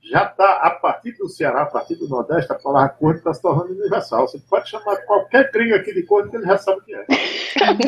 já 0.09 0.25
está, 0.25 0.59
a 0.59 0.71
partir 0.71 1.12
do 1.12 1.28
Ceará, 1.28 1.62
a 1.62 1.66
partir 1.66 1.97
do 1.97 2.09
Nordeste, 2.09 2.52
a 2.52 2.54
palavra 2.54 2.90
corno 2.90 3.18
está 3.18 3.35
se 3.35 3.42
tornando 3.42 3.73
universal. 3.73 4.28
Você 4.28 4.38
pode 4.38 4.68
chamar 4.71 4.97
qualquer 4.99 5.50
gringo 5.50 5.75
aqui 5.75 5.92
de 5.92 6.04
corno 6.04 6.30
que 6.30 6.37
ele 6.37 6.47
já 6.47 6.59
sabe 6.59 6.80
o 6.80 6.85
que 6.85 6.95
é. 6.95 7.06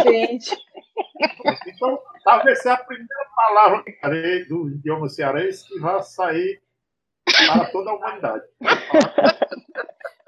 Gente. 0.02 0.56
Então, 1.66 1.98
talvez 2.24 2.60
seja 2.60 2.74
a 2.74 2.78
primeira 2.78 3.24
palavra 3.36 3.84
do 4.48 4.68
idioma 4.68 5.08
cearense 5.08 5.66
que 5.68 5.78
vai 5.78 6.02
sair 6.02 6.60
para 7.46 7.66
toda 7.66 7.90
a 7.90 7.94
humanidade. 7.94 8.44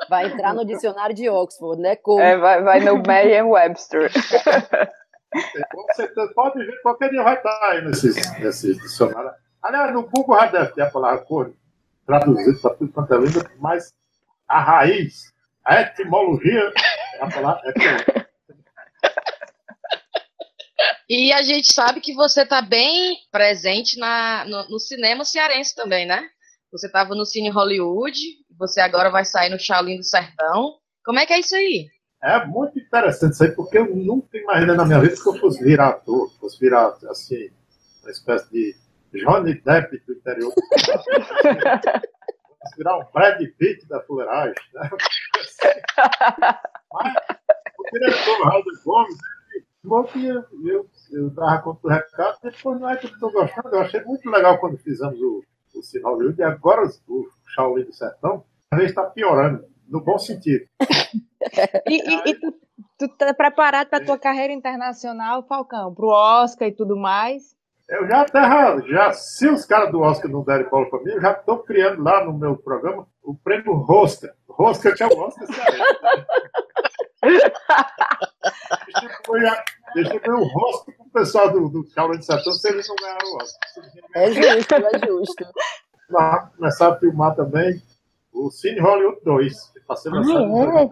Vai 0.09 0.27
entrar 0.27 0.55
no 0.55 0.65
dicionário 0.65 1.15
de 1.15 1.29
Oxford, 1.29 1.81
né? 1.81 1.97
Como... 1.97 2.21
É, 2.21 2.37
vai, 2.37 2.63
vai 2.63 2.81
no 2.81 3.03
Merriam-Webster. 3.03 4.11
É, 5.35 5.63
com 5.71 5.87
certeza, 5.95 6.33
pode 6.35 6.65
ver, 6.65 6.83
qualquer 6.83 7.11
dia 7.11 7.23
vai 7.23 7.37
estar 7.37 7.71
aí 7.71 7.85
nesses, 7.85 8.39
nesses 8.41 8.77
dicionários. 8.79 9.33
Aliás, 9.63 9.93
no 9.93 10.09
Google 10.09 10.37
já 10.41 10.47
deve 10.47 10.73
ter 10.73 10.83
a 10.83 10.91
palavra 10.91 11.25
cor 11.25 11.55
traduzida 12.07 12.59
para 12.59 12.75
tudo 12.75 12.93
quanto 12.93 13.15
é 13.15 13.19
língua, 13.19 13.51
mas 13.59 13.95
a 14.49 14.61
raiz, 14.61 15.33
a 15.65 15.81
etimologia, 15.83 16.73
é 17.15 17.23
a 17.23 17.29
palavra 17.29 17.63
é 17.69 18.31
E 21.09 21.33
a 21.33 21.43
gente 21.43 21.73
sabe 21.73 22.01
que 22.01 22.15
você 22.15 22.43
está 22.43 22.63
bem 22.63 23.17
presente 23.31 23.99
na, 23.99 24.45
no, 24.45 24.69
no, 24.71 24.79
cinema 24.79 25.25
cearense 25.25 25.75
também, 25.75 26.07
né? 26.07 26.29
Você 26.73 26.87
estava 26.87 27.15
no 27.15 27.27
Cine 27.27 27.51
Hollywood, 27.51 28.19
você 28.57 28.81
agora 28.81 29.11
vai 29.11 29.25
sair 29.25 29.51
no 29.51 29.59
Shaolin 29.59 29.97
do 29.97 30.05
Sertão. 30.05 30.79
Como 31.05 31.19
é 31.19 31.27
que 31.27 31.33
é 31.33 31.41
isso 31.41 31.55
aí? 31.55 31.89
É 32.23 32.45
muito 32.45 32.79
interessante 32.79 33.33
isso 33.33 33.45
aí, 33.45 33.53
porque 33.53 33.79
eu 33.79 33.95
nunca 33.95 34.37
imaginei 34.37 34.77
na 34.77 34.85
minha 34.85 35.01
vida 35.01 35.15
que 35.15 35.27
eu 35.27 35.39
fosse 35.39 35.63
virar 35.65 35.89
ator, 35.89 36.31
fosse 36.39 36.61
virar, 36.61 36.95
assim, 37.09 37.51
uma 38.03 38.11
espécie 38.11 38.51
de 38.51 38.77
Johnny 39.25 39.55
Depp 39.63 40.03
do 40.07 40.13
interior. 40.13 40.53
fosse 42.61 42.77
virar 42.77 42.99
um 42.99 43.05
Brad 43.13 43.41
Pitt 43.59 43.89
da 43.89 44.01
fuleiragem. 44.03 44.55
Né? 44.75 44.91
Mas 46.93 47.15
o 47.79 47.85
diretor 47.93 48.43
Raul 48.45 48.65
Gomes, 48.85 49.17
bom 49.83 50.05
que 50.05 50.27
eu, 50.27 50.45
eu 50.67 50.91
eu 51.13 51.31
dava 51.31 51.63
conta 51.63 51.81
do 51.83 51.89
recado, 51.89 52.39
depois 52.43 52.81
não 52.81 52.89
é 52.89 52.97
que 52.97 53.07
eu 53.07 53.11
estou 53.11 53.33
gostando, 53.33 53.69
eu 53.75 53.81
achei 53.81 54.03
muito 54.05 54.29
legal 54.31 54.59
quando 54.59 54.79
fizemos 54.79 55.21
o, 55.21 55.43
o 55.75 55.83
Sinal 55.83 56.19
de 56.19 56.41
e 56.41 56.45
agora 56.45 56.87
o 57.09 57.27
Shaolin 57.49 57.85
do 57.85 57.93
Sertão, 57.93 58.45
a 58.71 58.77
vez 58.77 58.91
está 58.91 59.05
piorando, 59.05 59.65
no 59.91 60.01
bom 60.01 60.17
sentido. 60.19 60.65
e, 61.89 61.97
e, 61.97 62.31
e 62.31 62.35
tu, 62.35 62.55
tu 62.99 63.09
tá 63.17 63.35
preparado 63.35 63.89
para 63.89 63.99
a 63.99 64.05
tua 64.05 64.19
carreira 64.19 64.53
internacional, 64.53 65.43
Falcão, 65.47 65.95
para 65.95 66.07
o 66.07 66.11
Oscar 66.11 66.69
e 66.69 66.73
tudo 66.73 66.97
mais? 66.97 67.59
Eu 67.89 68.07
já 68.07 68.21
até, 68.21 68.41
já, 68.89 69.13
se 69.13 69.49
os 69.49 69.67
caras 69.67 69.91
do 69.91 70.01
Oscar 70.01 70.31
não 70.31 70.45
derem 70.45 70.69
bola 70.69 70.89
para 70.89 71.03
mim, 71.03 71.11
eu 71.11 71.21
já 71.21 71.33
estou 71.33 71.59
criando 71.59 72.01
lá 72.03 72.25
no 72.25 72.33
meu 72.33 72.57
programa 72.57 73.05
o 73.21 73.35
prêmio 73.35 73.73
Rosca. 73.73 74.33
Rosca 74.49 74.95
que 74.95 75.03
é 75.03 75.07
o 75.09 75.19
Oscar 75.19 75.49
né? 75.49 75.57
Deixa 79.95 80.15
eu 80.15 80.21
ver 80.21 80.31
o 80.31 80.45
rosto 80.45 80.93
pro 80.93 81.11
pessoal 81.13 81.51
do, 81.51 81.69
do 81.69 81.85
Calma 81.93 82.17
de 82.17 82.25
Sertão 82.25 82.53
se 82.53 82.69
eles 82.69 82.89
não 82.89 82.97
ganharam 82.97 83.27
o 83.27 83.37
Oscar. 83.37 83.61
É 84.15 84.33
justo, 84.33 84.75
é 84.75 85.07
justo. 85.07 85.45
Lá, 86.09 86.51
começar 86.57 86.93
a 86.93 86.99
filmar 86.99 87.35
também 87.35 87.83
o 88.33 88.51
Cine 88.51 88.81
Hollywood 88.81 89.21
2, 89.25 89.73
ah, 89.91 90.83
é? 90.83 90.89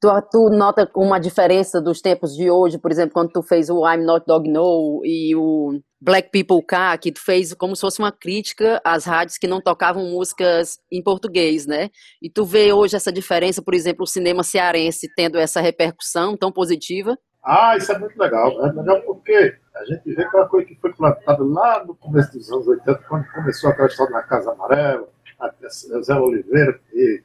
Tu, 0.00 0.22
tu, 0.30 0.50
nota 0.50 0.88
uma 0.94 1.18
diferença 1.18 1.80
dos 1.80 2.00
tempos 2.00 2.36
de 2.36 2.50
hoje, 2.50 2.78
por 2.78 2.90
exemplo, 2.90 3.14
quando 3.14 3.30
tu 3.30 3.42
fez 3.42 3.68
o 3.68 3.86
I'm 3.86 4.04
Not 4.04 4.24
Dog 4.26 4.48
No 4.48 5.00
e 5.04 5.34
o 5.34 5.80
Black 6.00 6.30
People 6.30 6.64
Car, 6.64 6.98
que 6.98 7.12
tu 7.12 7.20
fez 7.20 7.52
como 7.54 7.74
se 7.74 7.80
fosse 7.80 7.98
uma 7.98 8.12
crítica 8.12 8.80
às 8.84 9.04
rádios 9.04 9.38
que 9.38 9.46
não 9.46 9.60
tocavam 9.60 10.04
músicas 10.04 10.78
em 10.90 11.02
português, 11.02 11.66
né? 11.66 11.90
E 12.20 12.30
tu 12.30 12.44
vê 12.44 12.72
hoje 12.72 12.96
essa 12.96 13.12
diferença, 13.12 13.62
por 13.62 13.74
exemplo, 13.74 14.04
o 14.04 14.06
cinema 14.06 14.42
cearense 14.42 15.08
tendo 15.14 15.38
essa 15.38 15.60
repercussão 15.60 16.36
tão 16.36 16.52
positiva? 16.52 17.18
Ah, 17.44 17.76
isso 17.76 17.90
é 17.90 17.98
muito 17.98 18.16
legal. 18.16 18.50
É 18.64 18.72
legal 18.72 19.02
porque 19.02 19.56
a 19.74 19.84
gente 19.84 20.14
vê 20.14 20.22
aquela 20.22 20.46
coisa 20.48 20.66
que 20.66 20.76
foi 20.76 20.92
plantada 20.92 21.42
lá 21.42 21.84
no 21.84 21.94
começo 21.96 22.32
dos 22.32 22.50
anos 22.52 22.68
80, 22.68 22.94
quando 23.08 23.26
começou 23.32 23.70
aquela 23.70 23.88
história 23.88 24.12
na 24.12 24.22
Casa 24.22 24.52
Amarela, 24.52 25.08
Zé 26.02 26.14
Oliveira 26.14 26.80
e 26.92 27.22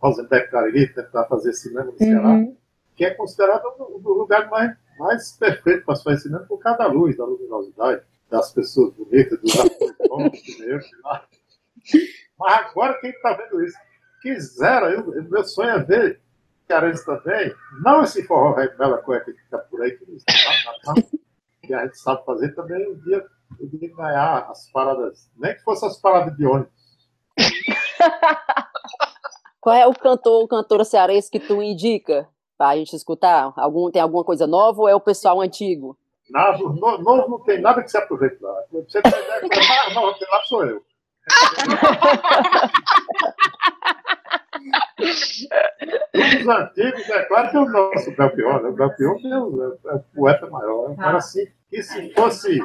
Rosenberg 0.00 0.50
Cariri 0.50 0.92
tentar 0.92 1.24
fazer 1.24 1.52
cinema 1.52 1.84
no 1.84 1.96
Ceará, 1.96 2.30
uhum. 2.30 2.56
que 2.96 3.04
é 3.04 3.14
considerado 3.14 3.64
o 3.78 4.12
lugar 4.12 4.48
mais, 4.48 4.76
mais 4.98 5.32
perfeito 5.32 5.84
para 5.84 5.96
se 5.96 6.04
fazer 6.04 6.18
cinema 6.18 6.44
por 6.44 6.58
causa 6.58 6.78
da 6.78 6.86
luz, 6.86 7.16
da 7.16 7.24
luminosidade, 7.24 8.02
das 8.30 8.52
pessoas 8.52 8.94
bonitas, 8.94 9.40
dos 9.40 9.58
atores 9.58 9.96
bons, 10.08 10.90
Mas 12.38 12.52
agora 12.52 13.00
quem 13.00 13.10
está 13.10 13.32
vendo 13.32 13.64
isso, 13.64 13.76
quisera, 14.22 14.90
eu, 14.90 15.06
meu 15.24 15.44
sonho 15.44 15.70
é 15.70 15.82
ver 15.82 16.20
cearense 16.66 17.04
também, 17.04 17.54
não 17.82 18.02
esse 18.02 18.22
forró 18.24 18.54
bela 18.76 18.98
cueca 18.98 19.32
que 19.32 19.40
está 19.40 19.58
por 19.58 19.80
aí, 19.80 19.92
que, 19.92 20.04
não, 20.06 20.94
que 21.62 21.74
a 21.74 21.84
gente 21.84 21.98
sabe 21.98 22.24
fazer 22.26 22.54
também, 22.54 22.92
um 22.92 22.96
dia 23.00 23.24
podia 23.56 23.94
ganhar 23.94 24.50
as 24.50 24.70
paradas, 24.70 25.30
nem 25.36 25.54
que 25.54 25.62
fosse 25.62 25.86
as 25.86 25.98
paradas 25.98 26.36
de 26.36 26.44
ônibus. 26.46 26.70
Qual 29.60 29.74
é 29.74 29.86
o 29.86 29.92
cantor 29.92 30.42
ou 30.42 30.48
cantora 30.48 30.84
cearense 30.84 31.30
que 31.30 31.40
tu 31.40 31.62
indica 31.62 32.28
para 32.56 32.68
a 32.70 32.76
gente 32.76 32.94
escutar? 32.94 33.52
Algum, 33.56 33.90
tem 33.90 34.00
alguma 34.00 34.24
coisa 34.24 34.46
nova 34.46 34.82
ou 34.82 34.88
é 34.88 34.94
o 34.94 35.00
pessoal 35.00 35.40
antigo? 35.40 35.98
Novo 36.30 36.72
no, 36.74 37.28
não 37.28 37.40
tem 37.40 37.60
nada 37.60 37.82
que 37.82 37.90
se 37.90 37.98
aproveite 37.98 38.36
lá. 38.40 38.54
Você 38.70 39.00
tem 39.02 39.10
ideia 39.10 39.40
que 39.40 39.68
mais 39.68 39.94
nova 39.94 40.18
tem 40.18 40.28
lá 40.30 40.42
sou 40.44 40.64
eu. 40.64 40.82
Os 46.14 46.48
antigos, 46.48 47.08
é 47.10 47.22
claro 47.24 47.50
que 47.50 47.56
é 47.56 47.60
o 47.60 47.68
nosso 47.68 48.10
Belchior, 48.16 48.62
né? 48.62 48.68
O 48.68 48.72
Belchior 48.72 49.18
é 49.24 49.38
o, 49.38 49.78
é 49.86 49.94
o 49.94 50.00
poeta 50.14 50.46
maior. 50.48 50.96
Né? 50.96 51.06
assim, 51.08 51.46
que 51.70 51.82
se 51.82 52.12
fosse, 52.14 52.58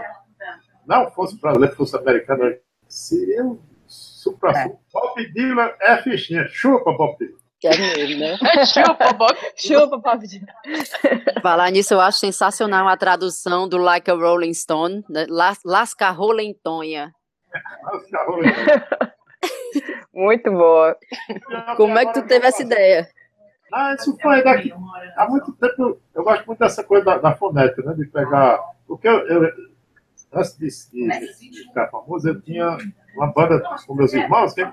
não 0.85 1.09
fosse 1.11 1.39
brasileiro, 1.39 1.75
fosse 1.75 1.95
americano, 1.95 2.55
seria 2.87 3.43
um 3.43 3.59
supra 3.93 4.51
é. 4.51 4.71
Bob 4.91 5.33
Dylan 5.33 5.71
é 5.81 5.97
fichinha. 5.97 6.47
Chupa, 6.47 6.91
Bob 6.93 7.17
Dylan. 7.17 7.37
Quer 7.59 7.77
mesmo, 7.77 8.19
né? 8.19 8.37
Chupa, 8.65 9.13
Bob. 9.13 9.37
Chupa, 9.55 9.97
Bob 9.97 10.27
Dylan. 10.27 10.47
Falar 11.41 11.71
nisso, 11.71 11.93
eu 11.93 12.01
acho 12.01 12.19
sensacional 12.19 12.87
a 12.87 12.97
tradução 12.97 13.67
do 13.67 13.77
Like 13.77 14.09
a 14.09 14.13
Rolling 14.13 14.53
Stone, 14.53 15.03
né? 15.09 15.25
Las, 15.29 15.59
Lasca 15.63 16.09
Rolentonha. 16.09 17.13
Lasca 17.83 18.23
Rolentonha. 18.25 18.87
Muito 20.13 20.51
boa. 20.51 20.97
Como 21.75 21.97
é 21.97 22.05
que 22.05 22.13
tu 22.13 22.25
teve 22.25 22.47
essa 22.47 22.61
ideia? 22.61 23.09
Ah, 23.73 23.95
isso 23.95 24.15
foi 24.21 24.43
daqui. 24.43 24.71
Há 25.17 25.27
muito 25.27 25.51
tempo 25.53 25.99
eu 26.13 26.23
gosto 26.23 26.45
muito 26.45 26.59
dessa 26.59 26.83
coisa 26.83 27.03
da, 27.03 27.17
da 27.17 27.35
fonética, 27.35 27.81
né? 27.81 27.95
De 27.95 28.05
pegar. 28.05 28.59
Porque 28.87 29.07
eu, 29.07 29.27
eu 29.27 29.51
antes 30.31 30.57
de, 30.57 30.67
de, 30.91 31.49
de, 31.49 31.63
ficar 31.63 31.87
famoso, 31.89 32.29
eu 32.29 32.39
tinha 32.41 32.77
uma 33.15 33.27
banda 33.27 33.61
com 33.85 33.95
meus 33.95 34.13
irmãos 34.13 34.53
que 34.53 34.65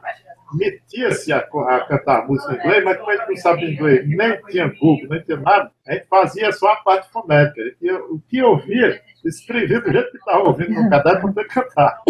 metia-se 0.54 1.32
a, 1.32 1.38
a, 1.38 1.87
cantar 1.87 2.26
música 2.26 2.52
em 2.52 2.56
inglês, 2.56 2.85
mas 2.85 2.97
como 2.99 3.11
a 3.11 3.16
gente 3.16 3.28
não 3.28 3.37
sabe 3.37 3.73
inglês, 3.73 4.09
nem 4.09 4.42
tinha 4.47 4.68
Google, 4.68 5.09
nem 5.11 5.23
tinha 5.23 5.37
nada, 5.37 5.70
a 5.87 5.92
gente 5.92 6.06
fazia 6.09 6.52
só 6.52 6.73
a 6.73 6.76
parte 6.76 7.11
fonética. 7.11 7.61
E 7.80 7.92
o 7.92 8.20
que 8.28 8.38
eu 8.38 8.49
ouvia, 8.50 9.00
escrevia 9.25 9.80
do 9.80 9.92
jeito 9.92 10.11
que 10.11 10.18
estava 10.18 10.42
ouvindo 10.42 10.82
no 10.82 10.90
caderno 10.90 11.20
para 11.20 11.28
poder 11.32 11.49
cantar. 11.49 12.02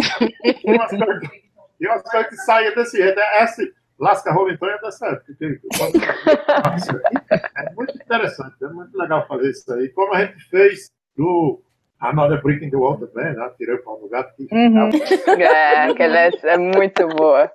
E 0.64 0.72
umas 0.72 0.90
coisas 0.90 1.30
e 1.80 1.86
umas 1.86 2.02
coisas 2.02 2.28
que 2.28 2.36
saíam 2.36 2.74
desse 2.74 2.98
jeito. 2.98 3.18
É 3.18 3.42
assim, 3.42 3.66
Lasca 3.98 4.32
Rolintão 4.32 4.68
é 4.68 4.80
dessa 4.80 5.06
época. 5.06 5.34
É 7.56 7.74
muito 7.74 7.96
interessante, 7.96 8.54
é 8.62 8.68
muito 8.68 8.96
legal 8.96 9.26
fazer 9.26 9.50
isso 9.50 9.72
aí. 9.72 9.88
Como 9.90 10.14
a 10.14 10.24
gente 10.24 10.44
fez 10.48 10.90
do 11.16 11.62
Another 12.00 12.40
Brick 12.40 12.64
in 12.64 12.70
the 12.70 12.76
Wall 12.76 12.98
também, 12.98 13.34
né? 13.34 13.50
Tirei 13.58 13.74
o 13.74 13.82
pau 13.82 14.00
no 14.00 14.08
gato. 14.08 14.32
Uhum. 14.50 14.90
É, 15.40 15.90
aquela 15.90 16.18
é, 16.18 16.30
é 16.44 16.56
muito 16.58 17.06
boa. 17.08 17.50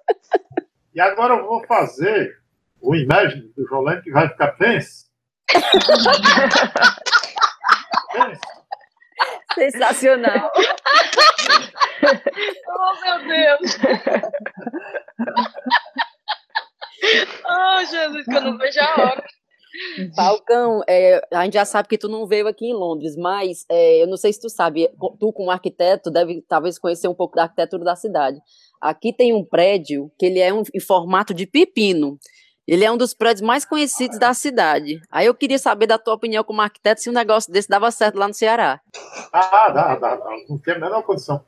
E 0.94 1.02
agora 1.02 1.34
eu 1.34 1.46
vou 1.46 1.66
fazer 1.66 2.38
o 2.80 2.96
Imagine 2.96 3.52
do 3.58 3.68
Jolene 3.68 4.02
que 4.04 4.12
vai 4.12 4.30
ficar 4.30 4.52
pense. 4.52 5.06
pense. 5.48 5.66
Sensacional. 9.56 10.52
oh, 12.68 13.02
meu 13.02 13.28
Deus. 13.28 13.78
oh, 17.46 17.86
Jesus, 17.86 18.26
que 18.26 18.36
eu 18.36 18.42
não 18.42 18.58
vejo 18.58 18.80
a 18.82 19.02
hora. 19.02 19.24
Falcão, 20.16 20.82
é, 20.88 21.22
a 21.34 21.44
gente 21.44 21.54
já 21.54 21.66
sabe 21.66 21.88
que 21.88 21.98
tu 21.98 22.08
não 22.08 22.28
veio 22.28 22.48
aqui 22.48 22.68
em 22.68 22.74
Londres, 22.74 23.16
mas 23.16 23.66
é, 23.70 24.04
eu 24.04 24.08
não 24.08 24.18
sei 24.18 24.32
se 24.34 24.40
tu 24.40 24.50
sabe, 24.50 24.90
tu 25.20 25.34
como 25.34 25.52
arquiteto 25.52 26.10
deve 26.10 26.42
talvez 26.48 26.80
conhecer 26.80 27.08
um 27.08 27.14
pouco 27.14 27.36
da 27.36 27.44
arquitetura 27.44 27.84
da 27.84 27.96
cidade. 27.96 28.40
Aqui 28.82 29.14
tem 29.14 29.34
um 29.34 29.44
prédio 29.44 30.12
que 30.18 30.26
ele 30.26 30.40
é 30.40 30.54
um, 30.54 30.64
em 30.74 30.80
formato 30.80 31.34
de 31.34 31.46
pepino. 31.46 32.18
Ele 32.68 32.84
é 32.84 32.92
um 32.92 32.98
dos 32.98 33.14
prédios 33.14 33.42
mais 33.42 33.64
conhecidos 33.64 34.18
da 34.18 34.34
cidade. 34.34 35.00
Aí 35.12 35.28
eu 35.28 35.36
queria 35.36 35.60
saber 35.60 35.86
da 35.86 36.00
tua 36.00 36.16
opinião 36.16 36.44
como 36.44 36.62
arquiteto 36.62 37.02
se 37.02 37.10
um 37.10 37.14
negócio 37.14 37.52
desse 37.52 37.70
dava 37.70 37.92
certo 37.92 38.18
lá 38.18 38.28
no 38.28 38.34
Ceará. 38.34 38.82
Ah, 39.32 39.70
dá, 39.70 39.96
dá, 39.96 40.16
dá. 40.16 40.30
Não 40.50 40.58
tem 40.58 40.74
a 40.74 40.80
menor 40.80 41.04
condição. 41.04 41.46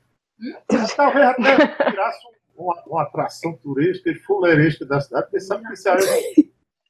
Mas 0.72 0.94
talvez 0.94 1.26
até 1.26 1.90
virasse 1.90 2.20
uma, 2.56 2.84
uma 2.86 3.02
atração 3.04 3.54
turística 3.58 4.12
e 4.12 4.16
fuleirística 4.16 4.86
da 4.86 5.02
cidade, 5.02 5.24
porque 5.24 5.40
sabe 5.40 5.66
que 5.66 5.74
o 5.74 5.78
Ceará 5.78 6.02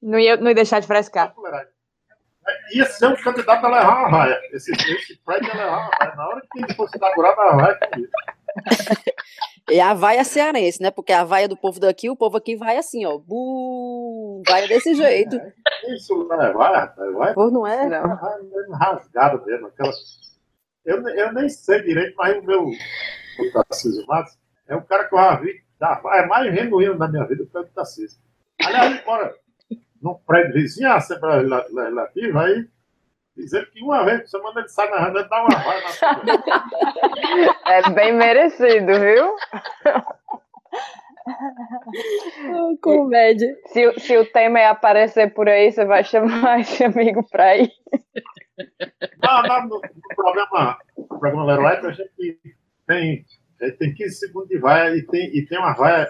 não 0.01 0.19
ia, 0.19 0.37
não 0.37 0.47
ia 0.47 0.55
deixar 0.55 0.79
de 0.79 0.87
frescar. 0.87 1.33
Ia 2.73 2.85
ser 2.85 3.07
um 3.07 3.15
candidato 3.15 3.65
a 3.65 3.69
levar 3.69 3.99
uma 3.99 4.09
raia. 4.09 4.39
Esse, 4.53 4.71
esse 4.71 5.17
prédio 5.25 5.47
ia 5.47 5.55
levar 5.55 5.77
uma 5.77 5.89
raia. 5.99 6.15
Na 6.15 6.27
hora 6.27 6.41
que 6.51 6.59
ele 6.59 6.73
fosse 6.73 6.97
inaugurado, 6.97 7.41
a 7.41 7.55
raia 7.55 7.79
comigo. 7.79 8.11
E 9.69 9.81
a 9.81 9.93
vaia 9.93 10.23
cearense, 10.23 10.81
né? 10.81 10.89
Porque 10.89 11.11
a 11.11 11.25
vaia 11.25 11.45
do 11.45 11.57
povo 11.57 11.77
daqui, 11.77 12.09
o 12.09 12.15
povo 12.15 12.37
aqui 12.37 12.55
vai 12.55 12.77
assim, 12.77 13.05
ó. 13.05 13.17
Bu, 13.17 14.41
vai 14.47 14.65
desse 14.65 14.95
jeito. 14.95 15.35
É, 15.35 15.93
isso 15.93 16.15
não 16.23 16.41
é 16.41 16.53
vai, 16.53 16.73
rapaz. 16.73 17.13
Vai. 17.13 17.33
Pô, 17.33 17.51
não 17.51 17.67
é? 17.67 17.85
Não. 17.89 18.15
Rasgado 18.77 19.45
mesmo. 19.45 19.67
Aquela... 19.67 19.91
Eu, 20.85 21.05
eu 21.09 21.33
nem 21.33 21.49
sei 21.49 21.81
direito, 21.81 22.15
mas 22.15 22.37
o 22.37 22.43
meu 22.43 22.63
o 22.63 23.51
Tarcísio 23.51 24.05
Matos 24.07 24.37
é 24.69 24.75
o 24.75 24.81
cara 24.83 25.03
que 25.03 25.15
eu 25.15 25.19
já 25.19 25.35
vi. 25.35 25.61
É 25.81 26.25
mais 26.25 26.55
genuíno 26.55 26.97
da 26.97 27.09
minha 27.09 27.25
vida 27.25 27.43
do 27.43 27.49
que 27.49 27.57
o 27.57 27.65
Tarcísio. 27.65 28.19
Aliás, 28.63 28.91
ele 28.91 29.03
num 30.01 30.15
prédio 30.25 30.53
vizinho 30.53 30.89
à 30.89 30.95
Assembleia 30.95 31.41
Legislativa, 31.41 32.43
aí 32.43 32.67
dizendo 33.35 33.67
que 33.67 33.83
uma 33.83 34.03
vez 34.03 34.21
por 34.21 34.27
semana 34.29 34.59
ele 34.59 34.69
sai 34.69 34.89
na 34.89 35.09
rua 35.09 35.21
e 35.21 35.29
dá 35.29 35.41
uma 35.41 35.59
vaia 35.59 35.83
na 35.83 37.55
É 37.87 37.89
bem 37.91 38.13
merecido, 38.13 38.99
viu? 38.99 39.35
Oh, 42.55 42.77
comédia. 42.81 43.53
Se, 43.65 43.99
se 43.99 44.17
o 44.17 44.25
tema 44.31 44.59
é 44.59 44.67
aparecer 44.67 45.33
por 45.33 45.49
aí, 45.49 45.71
você 45.71 45.83
vai 45.83 46.03
chamar 46.03 46.61
esse 46.61 46.83
amigo 46.85 47.21
pra 47.29 47.57
ir. 47.57 47.69
Não, 49.21 49.43
não, 49.43 49.61
no, 49.63 49.81
no 49.81 50.15
programa, 50.15 50.77
no 50.97 51.05
programa 51.05 51.45
Leroy, 51.45 51.85
a 51.85 51.91
gente 51.91 52.39
tem, 52.87 53.25
tem 53.77 53.93
15 53.93 54.15
segundos 54.15 54.47
de 54.47 54.57
vaia 54.57 54.95
e 54.95 55.05
tem, 55.05 55.35
e 55.35 55.45
tem 55.45 55.57
uma 55.57 55.73
vaia 55.73 56.07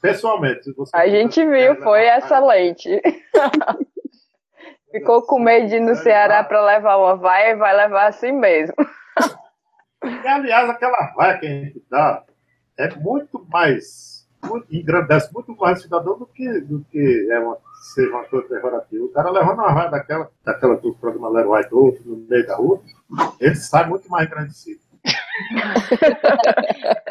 pessoalmente. 0.00 0.74
a 0.92 1.08
gente 1.08 1.44
viu, 1.44 1.76
foi 1.82 2.08
excelente. 2.08 3.00
Ficou 4.90 5.22
com 5.22 5.38
medo 5.38 5.68
de 5.68 5.76
ir 5.76 5.80
no 5.80 5.94
Ceará 5.96 6.42
para 6.42 6.64
levar 6.64 6.96
uma 6.96 7.16
vaia 7.16 7.50
e 7.50 7.56
vai 7.56 7.76
levar 7.76 8.06
assim 8.06 8.32
mesmo. 8.32 8.74
E, 10.00 10.28
aliás, 10.28 10.70
aquela 10.70 11.12
vaia 11.16 11.38
que 11.38 11.46
a 11.46 11.48
gente 11.48 11.84
dá 11.90 12.22
é 12.78 12.94
muito 12.94 13.44
mais, 13.50 14.28
muito, 14.44 14.72
engrandece 14.72 15.34
muito 15.34 15.54
mais 15.56 15.80
o 15.80 15.82
cidadão 15.82 16.16
do 16.16 16.24
que, 16.24 16.60
do 16.60 16.84
que 16.84 17.28
é 17.32 17.38
uma, 17.40 17.58
seja 17.92 18.08
uma 18.08 18.24
coisa 18.24 18.46
pejorativa. 18.46 19.04
O 19.04 19.08
cara 19.08 19.30
levando 19.30 19.58
uma 19.58 19.74
vaia 19.74 19.90
daquela, 19.90 20.30
daquela 20.44 20.76
do 20.76 20.94
programa 20.94 21.30
Leroy 21.30 21.68
do 21.68 21.98
no 22.04 22.16
meio 22.28 22.46
da 22.46 22.54
rua, 22.54 22.80
ele 23.40 23.56
sai 23.56 23.86
muito 23.86 24.08
mais 24.08 24.28
engrandecido. 24.28 24.80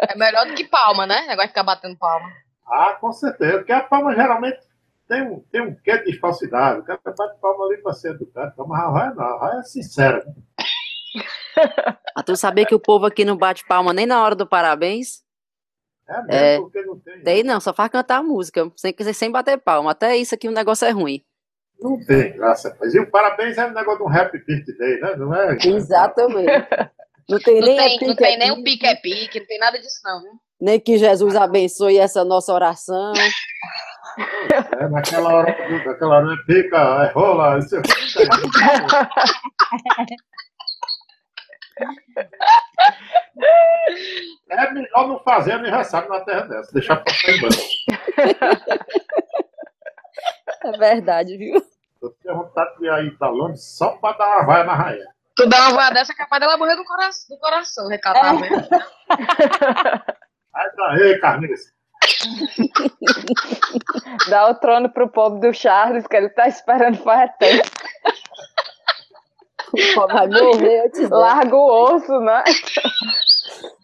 É 0.10 0.18
melhor 0.18 0.48
do 0.48 0.56
que 0.56 0.66
palma, 0.66 1.06
né? 1.06 1.24
O 1.24 1.28
negócio 1.28 1.44
de 1.44 1.50
ficar 1.50 1.64
batendo 1.64 1.98
palma. 1.98 2.28
Ah, 2.68 2.98
com 3.00 3.12
certeza. 3.12 3.58
Porque 3.58 3.72
a 3.72 3.82
palma 3.82 4.14
geralmente 4.14 4.60
tem 5.08 5.22
um, 5.24 5.40
tem 5.52 5.62
um 5.62 5.76
quê 5.76 5.98
de 6.04 6.20
falsidade. 6.20 6.80
O 6.82 6.84
cara 6.84 7.00
bate 7.06 7.40
palma 7.40 7.66
ali 7.66 7.78
para 7.78 7.94
ser 7.94 8.12
educado. 8.12 8.54
Mas 8.68 8.82
a 8.82 8.90
raia 8.90 9.14
não, 9.14 9.24
a 9.24 9.40
raia 9.40 9.60
é 9.60 9.64
sincera. 9.64 10.26
A 12.16 12.22
tu 12.24 12.36
saber 12.36 12.66
que 12.66 12.76
o 12.76 12.80
povo 12.80 13.06
aqui 13.06 13.24
não 13.24 13.38
bate 13.38 13.66
palma 13.66 13.94
nem 13.94 14.06
na 14.06 14.22
hora 14.24 14.36
do 14.36 14.46
parabéns? 14.46 15.24
É 16.08 16.22
mesmo, 16.24 16.32
é, 16.32 16.58
porque 16.58 16.82
não 16.84 17.00
tem. 17.00 17.24
Tem 17.24 17.44
não, 17.44 17.60
só 17.60 17.74
faz 17.74 17.90
cantar 17.90 18.18
a 18.18 18.24
música, 18.24 18.72
sem, 18.76 18.94
sem 19.14 19.32
bater 19.32 19.58
palma. 19.58 19.92
Até 19.92 20.16
isso 20.16 20.34
aqui 20.36 20.48
o 20.48 20.54
negócio 20.54 20.86
é 20.86 20.92
ruim. 20.92 21.24
Não 21.80 22.04
tem 22.06 22.34
graça. 22.34 22.76
Mas 22.80 22.94
e 22.94 23.00
o 23.00 23.10
parabéns 23.10 23.58
é 23.58 23.66
um 23.66 23.74
negócio 23.74 24.00
de 24.00 24.04
um 24.04 24.16
happy 24.16 24.40
birthday, 24.40 25.00
né? 25.00 25.16
Não 25.16 25.34
é? 25.34 25.58
Exatamente. 25.64 26.48
Não 27.30 27.40
tem 27.40 27.60
nem, 27.60 27.76
não 27.76 27.84
tem, 27.84 27.90
pique, 27.92 28.08
não 28.08 28.16
tem 28.16 28.38
nem 28.38 28.52
o 28.52 28.64
pique 28.64 28.88
é 28.88 28.96
pique, 28.96 29.40
não 29.42 29.46
tem 29.46 29.60
nada 29.60 29.78
disso 29.78 30.00
não, 30.02 30.22
viu? 30.22 30.32
Nem 30.60 30.80
que 30.80 30.98
Jesus 30.98 31.36
abençoe 31.36 31.98
essa 31.98 32.26
nossa 32.26 32.52
oração. 32.52 33.14
É, 34.80 34.88
naquela 34.90 35.32
hora, 35.32 35.56
naquela 35.86 36.18
hora 36.18 36.34
é 36.34 36.38
pica, 36.46 36.78
é 36.78 37.12
rola. 37.12 37.60
Isso 37.60 37.76
é... 37.76 37.82
é 44.50 44.72
melhor 44.74 45.08
não 45.08 45.20
fazer 45.20 45.52
aniversário 45.52 46.10
na 46.10 46.22
terra 46.22 46.48
dessa, 46.48 46.72
deixar 46.74 46.96
pra 46.98 47.14
em 47.28 47.42
banco. 47.42 47.56
É 50.64 50.72
verdade, 50.78 51.38
viu? 51.38 51.62
Eu 52.02 52.10
tenho 52.24 52.36
vontade 52.36 52.78
de 52.80 52.86
ir 52.86 52.90
aí 52.90 53.12
pra 53.12 53.30
Londres 53.30 53.64
só 53.78 53.90
pra 53.98 54.14
dar 54.14 54.38
uma 54.38 54.46
vaia 54.46 54.64
na 54.64 54.74
raia. 54.74 55.06
Tu 55.36 55.48
dá 55.48 55.68
uma 55.68 55.76
vaia 55.76 55.94
dessa, 55.94 56.14
é 56.14 56.16
capaz 56.16 56.40
dela 56.40 56.58
morrer 56.58 56.76
do 56.76 56.84
coração, 56.84 57.36
do 57.36 57.40
coração 57.40 57.88
recatar, 57.88 58.34
é. 58.44 60.18
Sai 60.58 60.72
daí, 60.76 61.20
Carniça. 61.20 61.72
Dá 64.30 64.50
o 64.50 64.56
trono 64.56 64.92
pro 64.92 65.08
povo 65.08 65.40
do 65.40 65.54
Charles, 65.54 66.08
que 66.08 66.16
ele 66.16 66.30
tá 66.30 66.48
esperando 66.48 66.98
faz 67.04 67.30
tempo. 67.38 67.70
Larga 71.12 71.56
o 71.56 71.84
osso, 71.84 72.20
né? 72.22 72.44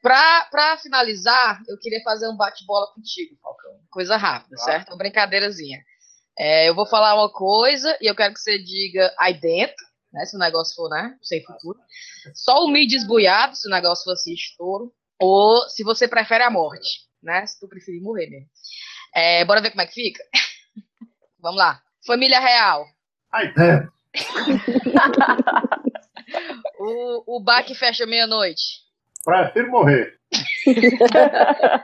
Pra, 0.01 0.47
pra 0.49 0.77
finalizar, 0.77 1.61
eu 1.67 1.77
queria 1.77 2.01
fazer 2.03 2.27
um 2.27 2.35
bate-bola 2.35 2.87
contigo, 2.95 3.37
Falcão. 3.39 3.73
Coisa 3.91 4.17
rápida, 4.17 4.55
ah. 4.55 4.63
certo? 4.63 4.89
Uma 4.89 4.97
brincadeirazinha. 4.97 5.77
É, 6.39 6.67
eu 6.67 6.73
vou 6.73 6.87
falar 6.87 7.13
uma 7.13 7.31
coisa 7.31 7.95
e 8.01 8.07
eu 8.07 8.15
quero 8.15 8.33
que 8.33 8.39
você 8.39 8.57
diga 8.57 9.13
aí 9.19 9.39
dentro, 9.39 9.85
né? 10.11 10.25
Se 10.25 10.35
o 10.35 10.39
negócio 10.39 10.73
for, 10.75 10.89
né? 10.89 11.15
Sem 11.21 11.45
futuro. 11.45 11.77
Só 12.33 12.63
o 12.63 12.67
mid 12.67 12.91
esbuiado, 12.91 13.55
se 13.55 13.67
o 13.67 13.71
negócio 13.71 14.05
for 14.05 14.13
assim, 14.13 14.33
estouro 14.33 14.91
ou 15.19 15.67
se 15.69 15.83
você 15.83 16.07
prefere 16.07 16.43
a 16.43 16.49
morte, 16.49 17.01
né? 17.21 17.45
Se 17.45 17.59
tu 17.59 17.67
preferir 17.67 18.01
morrer 18.01 18.29
mesmo. 18.29 18.47
É, 19.15 19.45
bora 19.45 19.61
ver 19.61 19.69
como 19.71 19.81
é 19.81 19.85
que 19.85 19.93
fica? 19.93 20.23
Vamos 21.39 21.59
lá. 21.59 21.81
Família 22.05 22.39
real. 22.39 22.85
Ai, 23.31 23.53
é. 23.57 23.87
o, 26.79 27.37
o 27.37 27.39
bar 27.39 27.63
que 27.63 27.75
fecha 27.75 28.05
meia-noite. 28.05 28.81
Prefiro 29.23 29.71
morrer. 29.71 30.19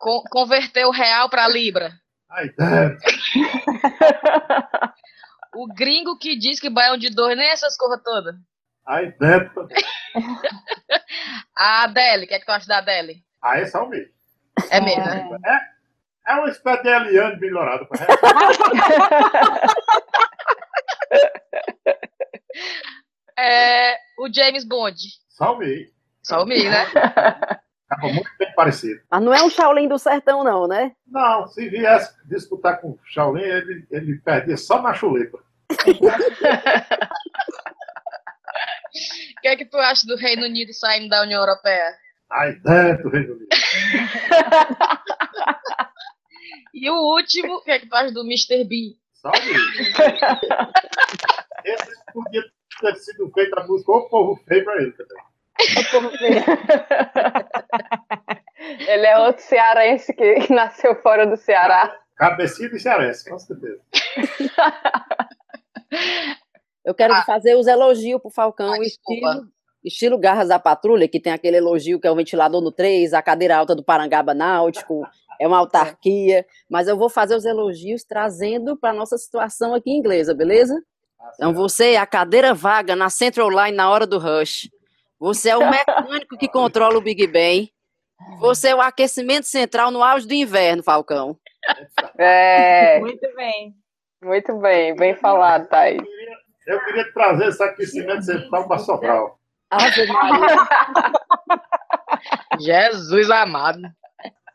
Con 0.00 0.22
converter 0.30 0.86
o 0.86 0.92
real 0.92 1.28
para 1.28 1.48
libra. 1.48 1.92
Ai, 2.30 2.46
é. 2.46 2.96
o 5.54 5.66
gringo 5.74 6.16
que 6.18 6.38
diz 6.38 6.60
que 6.60 6.70
baião 6.70 6.96
de 6.96 7.10
dor 7.10 7.34
nem 7.34 7.48
essas 7.48 7.76
coisas 7.76 8.00
todas. 8.02 8.36
Ai, 8.88 9.14
Beto. 9.20 9.68
a 11.54 11.84
Adele, 11.84 12.24
o 12.24 12.28
que 12.28 12.32
é 12.32 12.40
que 12.40 12.46
tu 12.46 12.52
acha 12.52 12.66
da 12.66 12.78
Adele? 12.78 13.22
Ah, 13.42 13.60
esse 13.60 13.76
é 13.76 13.80
o 13.80 13.86
mesmo. 13.86 14.14
É 14.70 14.80
mesmo, 14.80 15.04
né? 15.04 15.28
É, 15.44 15.60
é 16.32 16.36
uma 16.36 16.48
espécie 16.48 16.82
de 16.82 16.88
Eliane 16.88 17.38
melhorado. 17.38 17.86
é, 23.38 23.94
o 24.18 24.32
James 24.32 24.64
Bond. 24.64 24.96
Salve. 25.28 25.92
Salve, 26.22 26.66
né? 26.66 26.86
Tava 27.90 28.08
muito 28.10 28.30
bem 28.38 28.54
parecido. 28.54 29.02
Mas 29.10 29.22
não 29.22 29.34
é 29.34 29.42
um 29.42 29.50
Shaolin 29.50 29.86
do 29.86 29.98
sertão, 29.98 30.42
não, 30.42 30.66
né? 30.66 30.92
Não, 31.06 31.46
se 31.46 31.68
viesse 31.68 32.10
disputar 32.26 32.80
com 32.80 32.92
o 32.92 32.98
Shaolin, 33.04 33.42
ele, 33.42 33.86
ele 33.90 34.16
perdia 34.20 34.56
só 34.56 34.80
na 34.80 34.94
chuleta. 34.94 35.36
O 38.88 39.40
que 39.40 39.48
é 39.48 39.56
que 39.56 39.64
tu 39.64 39.76
acha 39.76 40.06
do 40.06 40.16
Reino 40.16 40.44
Unido 40.44 40.72
saindo 40.72 41.08
da 41.08 41.22
União 41.22 41.40
Europeia? 41.40 41.94
A 42.30 42.48
ideia 42.48 42.96
do 42.98 43.08
Reino 43.08 43.34
Unido. 43.34 43.48
e 46.74 46.90
o 46.90 47.14
último, 47.14 47.56
o 47.56 47.62
que 47.62 47.70
é 47.70 47.78
que 47.78 47.88
tu 47.88 47.94
acha 47.94 48.12
do 48.12 48.20
Mr. 48.22 48.64
B? 48.64 48.96
Salve! 49.14 49.52
Esse 51.64 51.96
podia 52.12 52.42
ter 52.80 52.94
sido 52.96 53.30
feito 53.32 53.58
a 53.58 53.66
música 53.66 53.92
O 53.92 54.08
Povo 54.08 54.36
Feio 54.46 54.64
pra 54.64 54.76
ele 54.76 54.92
também. 54.92 55.16
Ele 58.86 59.06
é 59.06 59.18
outro 59.18 59.42
cearense 59.42 60.12
que 60.14 60.52
nasceu 60.52 60.94
fora 61.02 61.26
do 61.26 61.36
Ceará. 61.36 61.96
Cabecinho 62.16 62.70
de 62.70 62.78
cearense, 62.80 63.28
com 63.28 63.38
certeza. 63.38 63.80
Eu 66.88 66.94
quero 66.94 67.12
Ah. 67.12 67.22
fazer 67.22 67.54
os 67.54 67.66
elogios 67.66 68.18
pro 68.20 68.30
Falcão, 68.30 68.72
Ah, 68.72 68.78
desculpa. 68.78 69.28
estilo, 69.28 69.48
estilo 69.84 70.18
Garras 70.18 70.48
da 70.48 70.58
Patrulha, 70.58 71.06
que 71.06 71.20
tem 71.20 71.32
aquele 71.32 71.58
elogio 71.58 72.00
que 72.00 72.06
é 72.06 72.10
o 72.10 72.14
ventilador 72.16 72.62
no 72.62 72.72
3, 72.72 73.12
a 73.12 73.20
cadeira 73.20 73.56
alta 73.58 73.74
do 73.74 73.84
Parangaba 73.84 74.32
Náutico, 74.32 75.06
é 75.38 75.46
uma 75.46 75.58
autarquia, 75.98 76.46
mas 76.68 76.88
eu 76.88 76.96
vou 76.96 77.10
fazer 77.10 77.36
os 77.36 77.44
elogios 77.44 78.04
trazendo 78.04 78.74
para 78.76 78.94
nossa 78.94 79.18
situação 79.18 79.74
aqui 79.74 79.90
inglesa, 79.90 80.34
beleza? 80.34 80.74
Então 81.34 81.52
você 81.52 81.92
é 81.92 81.96
a 81.98 82.06
cadeira 82.06 82.54
vaga 82.54 82.96
na 82.96 83.10
Central 83.10 83.50
Line 83.50 83.76
na 83.76 83.90
hora 83.90 84.06
do 84.06 84.18
rush. 84.18 84.70
Você 85.20 85.50
é 85.50 85.56
o 85.58 85.68
mecânico 85.70 86.38
que 86.38 86.48
controla 86.48 86.96
o 86.96 87.02
Big 87.02 87.26
Ben. 87.26 87.70
Você 88.40 88.68
é 88.68 88.74
o 88.74 88.80
aquecimento 88.80 89.44
central 89.46 89.90
no 89.90 90.02
auge 90.02 90.26
do 90.26 90.32
inverno, 90.32 90.82
Falcão. 90.82 91.36
É, 92.16 92.98
Muito 93.00 93.28
bem. 93.36 93.74
muito 94.22 94.56
bem, 94.58 94.96
bem 94.96 95.14
falado, 95.16 95.68
Thaís. 95.68 96.00
Eu 96.68 96.84
queria, 96.84 97.12
trazer 97.14 97.48
esse 97.48 97.62
aquecimento 97.62 98.22
central 98.22 98.68
para 98.68 98.78
Sobral. 98.78 99.40
Jesus 102.60 103.30
amado. 103.30 103.80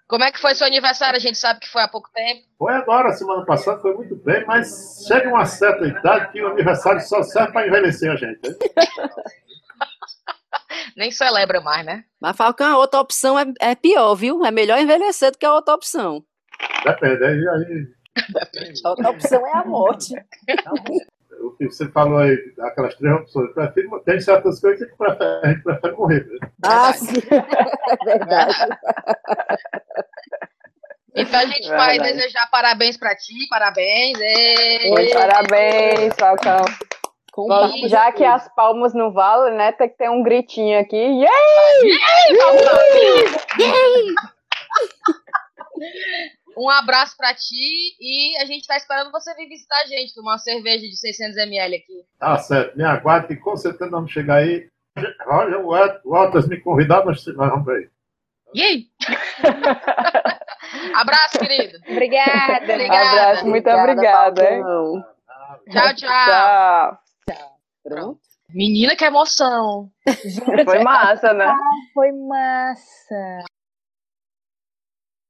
Como 0.08 0.24
é 0.24 0.32
que 0.32 0.40
foi 0.40 0.54
seu 0.54 0.68
aniversário? 0.68 1.18
A 1.18 1.20
gente 1.20 1.40
sabe 1.40 1.62
que 1.62 1.68
foi 1.68 1.82
há 1.82 1.88
pouco 1.88 2.12
tempo. 2.12 2.44
Foi 2.60 2.72
agora, 2.76 3.12
semana 3.14 3.44
passada, 3.46 3.82
foi 3.82 3.96
muito 3.96 4.16
bem, 4.18 4.46
mas 4.46 5.06
chega 5.08 5.28
uma 5.28 5.46
certa 5.46 5.88
idade 5.88 6.32
que 6.32 6.40
o 6.40 6.52
aniversário 6.52 7.02
só 7.02 7.24
serve 7.24 7.52
para 7.52 7.68
envelhecer 7.68 8.12
a 8.12 8.16
gente. 8.16 8.42
Nem 10.96 11.10
celebra 11.10 11.60
mais, 11.62 11.84
né? 11.84 12.04
Mas, 12.22 12.38
Falcão, 12.38 12.76
a 12.76 12.78
outra 12.78 13.00
opção 13.00 13.40
é, 13.40 13.46
é 13.60 13.74
pior, 13.74 14.14
viu? 14.14 14.46
É 14.46 14.52
melhor 14.52 14.78
envelhecer 14.78 15.32
do 15.32 15.40
que 15.40 15.48
a 15.48 15.56
outra 15.56 15.74
opção. 15.74 16.24
Depende, 16.86 17.26
aí, 17.26 17.48
aí 17.48 17.88
A 18.86 18.90
outra 18.90 19.10
opção 19.10 19.48
é 19.48 19.58
a 19.58 19.66
morte. 19.66 20.14
O 21.44 21.52
que 21.52 21.66
você 21.66 21.88
falou 21.90 22.18
aí, 22.18 22.38
aquelas 22.62 22.96
três 22.96 23.14
opções, 23.16 23.54
prefiro, 23.54 24.00
tem 24.06 24.20
certas 24.20 24.60
coisas 24.60 24.80
que 24.80 24.86
a 24.86 24.88
gente 24.88 24.98
prefere, 24.98 25.40
a 25.44 25.50
gente 25.50 25.64
prefere 25.64 25.96
morrer. 25.96 26.26
Né? 26.26 26.50
Ah, 26.64 26.94
sim. 26.94 27.22
É 28.02 28.06
verdade. 28.06 28.56
Então 31.16 31.40
a 31.40 31.46
gente 31.46 31.70
vai 31.70 31.92
Verdade. 31.92 32.14
desejar 32.14 32.50
parabéns 32.50 32.98
pra 32.98 33.16
ti, 33.16 33.48
parabéns. 33.48 34.18
Ê! 34.20 35.14
Parabéns, 35.14 36.12
Falcão. 36.20 36.66
Já 37.88 38.12
que 38.12 38.26
as 38.26 38.52
palmas 38.56 38.96
não 38.96 39.14
valem, 39.14 39.56
né? 39.56 39.72
Tem 39.74 39.90
que 39.90 39.98
ter 39.98 40.10
um 40.10 40.24
gritinho 40.24 40.80
aqui. 40.80 40.98
Yeah! 40.98 41.30
Um 46.58 46.70
abraço 46.70 47.16
pra 47.18 47.34
ti 47.34 47.96
e 48.00 48.38
a 48.42 48.46
gente 48.46 48.68
tá 48.68 48.78
esperando 48.78 49.12
você 49.12 49.34
vir 49.36 49.48
visitar 49.48 49.76
a 49.82 49.86
gente, 49.88 50.14
tomar 50.14 50.34
uma 50.34 50.38
cerveja 50.38 50.86
de 50.88 50.96
600ml 50.96 51.76
aqui. 51.76 52.04
Tá 52.20 52.38
certo, 52.38 52.78
me 52.78 52.84
aguarde 52.84 53.28
que 53.28 53.36
com 53.38 53.56
certeza 53.58 53.90
vamos 53.92 54.12
chegar 54.12 54.36
aí. 54.38 54.68
Roger 55.26 55.66
Wat- 55.66 56.02
Waters 56.06 56.48
me 56.48 56.60
convidar, 56.60 57.04
nós 57.06 57.26
nós 57.28 57.50
vamos 57.50 57.66
ver. 57.66 57.92
E 58.54 58.62
aí? 58.62 58.86
abraço, 60.96 61.40
querido. 61.40 61.80
Obrigada. 61.90 62.64
Obrigada. 62.64 63.10
Abraço, 63.22 63.48
muito 63.48 63.70
obrigada, 63.70 64.44
hein? 64.54 64.62
Falcão. 64.62 65.06
Tchau, 65.72 65.96
tchau. 65.96 66.98
Tchau. 67.30 67.58
Pronto. 67.84 68.20
Menina, 68.50 68.96
que 68.96 69.04
emoção. 69.06 69.90
Foi 70.66 70.84
massa, 70.84 71.34
né? 71.34 71.52
Foi 71.94 72.12
massa. 72.12 73.44